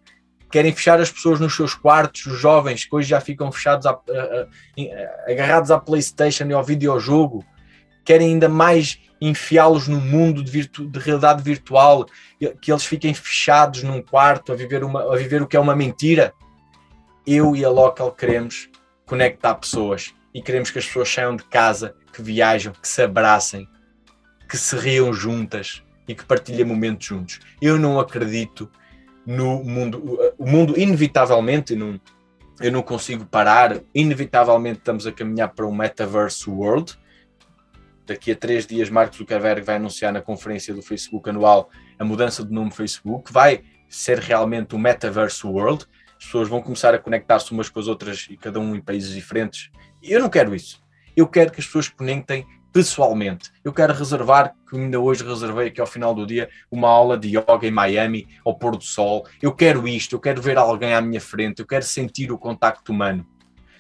querem 0.50 0.74
fechar 0.74 1.00
as 1.00 1.11
pessoas 1.11 1.40
nos 1.40 1.57
seus 1.57 1.72
quartos, 1.72 2.26
os 2.26 2.38
jovens 2.38 2.85
que 2.85 2.94
hoje 2.94 3.09
já 3.09 3.22
ficam 3.22 3.50
fechados, 3.50 3.87
agarrados 5.26 5.70
à 5.70 5.79
Playstation 5.79 6.44
e 6.44 6.53
ao 6.53 6.62
videojogo, 6.62 7.42
querem 8.05 8.35
ainda 8.35 8.48
mais 8.48 8.98
enfiá-los 9.20 9.87
no 9.87 10.00
mundo 10.00 10.42
de, 10.42 10.50
virtu 10.50 10.87
de, 10.87 10.98
realidade 10.98 11.42
virtual, 11.42 12.06
que 12.61 12.72
eles 12.72 12.85
fiquem 12.85 13.12
fechados 13.12 13.83
num 13.83 14.00
quarto 14.00 14.52
a 14.52 14.56
viver, 14.56 14.83
uma, 14.83 15.12
a 15.12 15.16
viver 15.16 15.42
o 15.42 15.46
que 15.46 15.56
é 15.56 15.61
uma 15.61 15.76
mentira. 15.76 16.33
Eu 17.26 17.54
e 17.54 17.64
a 17.64 17.68
Local 17.68 18.12
queremos 18.12 18.70
conectar 19.04 19.54
pessoas 19.56 20.14
e 20.33 20.40
queremos 20.40 20.70
que 20.70 20.78
as 20.78 20.87
pessoas 20.87 21.12
saiam 21.12 21.37
de 21.37 21.44
casa, 21.44 21.94
que 22.12 22.22
viajam, 22.22 22.72
que 22.72 22.88
se 22.88 23.02
abracem, 23.02 23.68
que 24.48 24.56
se 24.56 24.74
riam 24.76 25.12
juntas 25.12 25.83
e 26.09 26.14
que 26.14 26.24
partilhem 26.24 26.64
momentos 26.64 27.06
juntos. 27.06 27.40
Eu 27.61 27.78
não 27.78 28.00
acredito 28.00 28.70
no 29.26 29.62
mundo. 29.62 30.18
O 30.38 30.46
mundo, 30.46 30.78
inevitavelmente, 30.78 31.76
não, 31.76 32.00
eu 32.61 32.72
não 32.72 32.83
consigo 32.83 33.26
parar, 33.26 33.80
inevitavelmente 33.94 34.78
estamos 34.78 35.06
a 35.06 35.12
caminhar 35.12 35.50
para 35.50 35.66
um 35.66 35.74
metaverse 35.74 36.48
world 36.48 36.98
daqui 38.11 38.33
a 38.33 38.37
três 38.37 38.66
dias 38.66 38.90
Mark 38.90 39.14
Zuckerberg 39.14 39.62
vai 39.62 39.77
anunciar 39.77 40.12
na 40.12 40.20
conferência 40.20 40.75
do 40.75 40.83
Facebook 40.83 41.31
anual 41.31 41.70
a 41.96 42.05
mudança 42.05 42.44
do 42.44 42.53
nome 42.53 42.73
Facebook, 42.73 43.33
vai 43.33 43.62
ser 43.88 44.18
realmente 44.18 44.75
o 44.75 44.79
Metaverse 44.79 45.46
World, 45.46 45.87
as 46.18 46.25
pessoas 46.25 46.49
vão 46.49 46.61
começar 46.61 46.92
a 46.92 46.99
conectar-se 46.99 47.53
umas 47.53 47.68
com 47.68 47.79
as 47.79 47.87
outras 47.87 48.27
e 48.29 48.37
cada 48.37 48.59
um 48.59 48.75
em 48.75 48.81
países 48.81 49.14
diferentes. 49.14 49.70
Eu 50.03 50.20
não 50.20 50.29
quero 50.29 50.55
isso. 50.55 50.83
Eu 51.16 51.27
quero 51.29 51.53
que 51.53 51.61
as 51.61 51.66
pessoas 51.66 51.88
conectem 51.88 52.44
pessoalmente. 52.73 53.51
Eu 53.64 53.73
quero 53.73 53.92
reservar, 53.92 54.55
que 54.68 54.77
ainda 54.77 54.99
hoje 54.99 55.25
reservei 55.25 55.68
aqui 55.68 55.81
ao 55.81 55.87
final 55.87 56.12
do 56.12 56.27
dia, 56.27 56.49
uma 56.70 56.88
aula 56.88 57.16
de 57.16 57.29
yoga 57.29 57.66
em 57.66 57.70
Miami, 57.70 58.27
ao 58.44 58.59
pôr 58.59 58.77
do 58.77 58.85
sol. 58.85 59.25
Eu 59.40 59.53
quero 59.53 59.87
isto, 59.87 60.16
eu 60.16 60.20
quero 60.20 60.42
ver 60.42 60.59
alguém 60.59 60.94
à 60.94 61.01
minha 61.01 61.20
frente, 61.20 61.61
eu 61.61 61.66
quero 61.66 61.85
sentir 61.85 62.33
o 62.33 62.38
contacto 62.38 62.92
humano. 62.92 63.25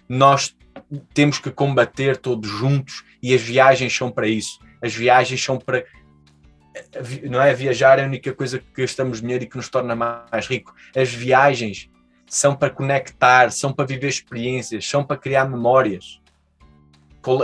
Nós 0.08 0.56
temos 1.12 1.38
que 1.38 1.50
combater 1.50 2.16
todos 2.16 2.48
juntos 2.48 3.04
e 3.22 3.34
as 3.34 3.40
viagens 3.40 3.94
são 3.94 4.10
para 4.10 4.26
isso. 4.26 4.58
As 4.82 4.94
viagens 4.94 5.42
são 5.42 5.58
para. 5.58 5.84
Não 7.28 7.42
é 7.42 7.52
viajar 7.52 7.98
é 7.98 8.04
a 8.04 8.06
única 8.06 8.32
coisa 8.32 8.58
que 8.58 8.82
gastamos 8.82 9.20
dinheiro 9.20 9.44
e 9.44 9.46
que 9.46 9.56
nos 9.56 9.68
torna 9.68 9.94
mais 9.94 10.46
rico. 10.46 10.74
As 10.96 11.12
viagens 11.12 11.90
são 12.26 12.54
para 12.54 12.70
conectar, 12.70 13.50
são 13.50 13.72
para 13.72 13.84
viver 13.84 14.08
experiências, 14.08 14.88
são 14.88 15.04
para 15.04 15.16
criar 15.16 15.48
memórias. 15.48 16.20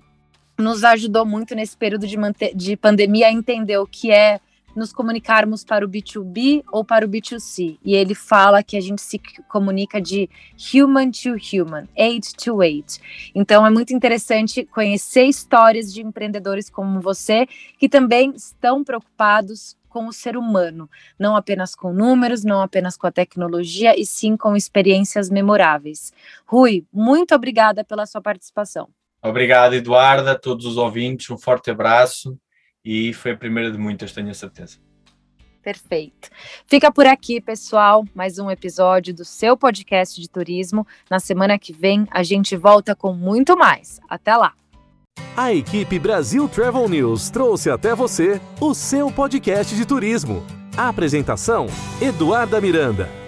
nos 0.58 0.84
ajudou 0.84 1.26
muito 1.26 1.54
nesse 1.54 1.76
período 1.76 2.06
de, 2.06 2.16
de 2.54 2.76
pandemia 2.76 3.26
a 3.28 3.32
entender 3.32 3.78
o 3.78 3.86
que 3.86 4.10
é 4.10 4.40
nos 4.74 4.92
comunicarmos 4.92 5.64
para 5.64 5.84
o 5.84 5.88
B2B 5.88 6.64
ou 6.70 6.84
para 6.84 7.06
o 7.06 7.08
B2C. 7.08 7.78
E 7.84 7.94
ele 7.94 8.14
fala 8.14 8.62
que 8.62 8.76
a 8.76 8.80
gente 8.80 9.02
se 9.02 9.20
comunica 9.48 10.00
de 10.00 10.28
human 10.74 11.10
to 11.10 11.36
human, 11.52 11.88
eight 11.96 12.34
to 12.36 12.62
eight. 12.62 13.00
Então 13.34 13.66
é 13.66 13.70
muito 13.70 13.94
interessante 13.94 14.64
conhecer 14.64 15.24
histórias 15.24 15.92
de 15.92 16.02
empreendedores 16.02 16.68
como 16.68 17.00
você 17.00 17.46
que 17.78 17.88
também 17.88 18.32
estão 18.34 18.82
preocupados 18.82 19.76
com 19.88 20.08
o 20.08 20.12
ser 20.12 20.36
humano, 20.36 20.90
não 21.16 21.36
apenas 21.36 21.76
com 21.76 21.92
números, 21.92 22.42
não 22.42 22.60
apenas 22.60 22.96
com 22.96 23.06
a 23.06 23.12
tecnologia, 23.12 23.94
e 23.96 24.04
sim 24.04 24.36
com 24.36 24.56
experiências 24.56 25.30
memoráveis. 25.30 26.12
Rui, 26.44 26.84
muito 26.92 27.32
obrigada 27.32 27.84
pela 27.84 28.04
sua 28.04 28.20
participação. 28.20 28.88
Obrigado, 29.22 29.74
Eduarda, 29.74 30.36
todos 30.36 30.66
os 30.66 30.76
ouvintes, 30.76 31.30
um 31.30 31.38
forte 31.38 31.70
abraço 31.70 32.36
e 32.84 33.12
foi 33.12 33.32
a 33.32 33.36
primeira 33.36 33.70
de 33.70 33.78
muitas, 33.78 34.12
tenho 34.12 34.30
a 34.30 34.34
certeza. 34.34 34.78
Perfeito. 35.62 36.28
Fica 36.66 36.92
por 36.92 37.06
aqui, 37.06 37.40
pessoal, 37.40 38.04
mais 38.14 38.38
um 38.38 38.50
episódio 38.50 39.14
do 39.14 39.24
seu 39.24 39.56
podcast 39.56 40.20
de 40.20 40.28
turismo. 40.28 40.86
Na 41.10 41.18
semana 41.18 41.58
que 41.58 41.72
vem 41.72 42.06
a 42.10 42.22
gente 42.22 42.54
volta 42.54 42.94
com 42.94 43.14
muito 43.14 43.56
mais. 43.56 43.98
Até 44.08 44.36
lá. 44.36 44.52
A 45.34 45.54
equipe 45.54 45.98
Brasil 45.98 46.46
Travel 46.48 46.88
News 46.88 47.30
trouxe 47.30 47.70
até 47.70 47.94
você 47.94 48.40
o 48.60 48.74
seu 48.74 49.10
podcast 49.10 49.74
de 49.74 49.86
turismo. 49.86 50.44
A 50.76 50.88
apresentação: 50.88 51.66
Eduarda 52.00 52.60
Miranda. 52.60 53.23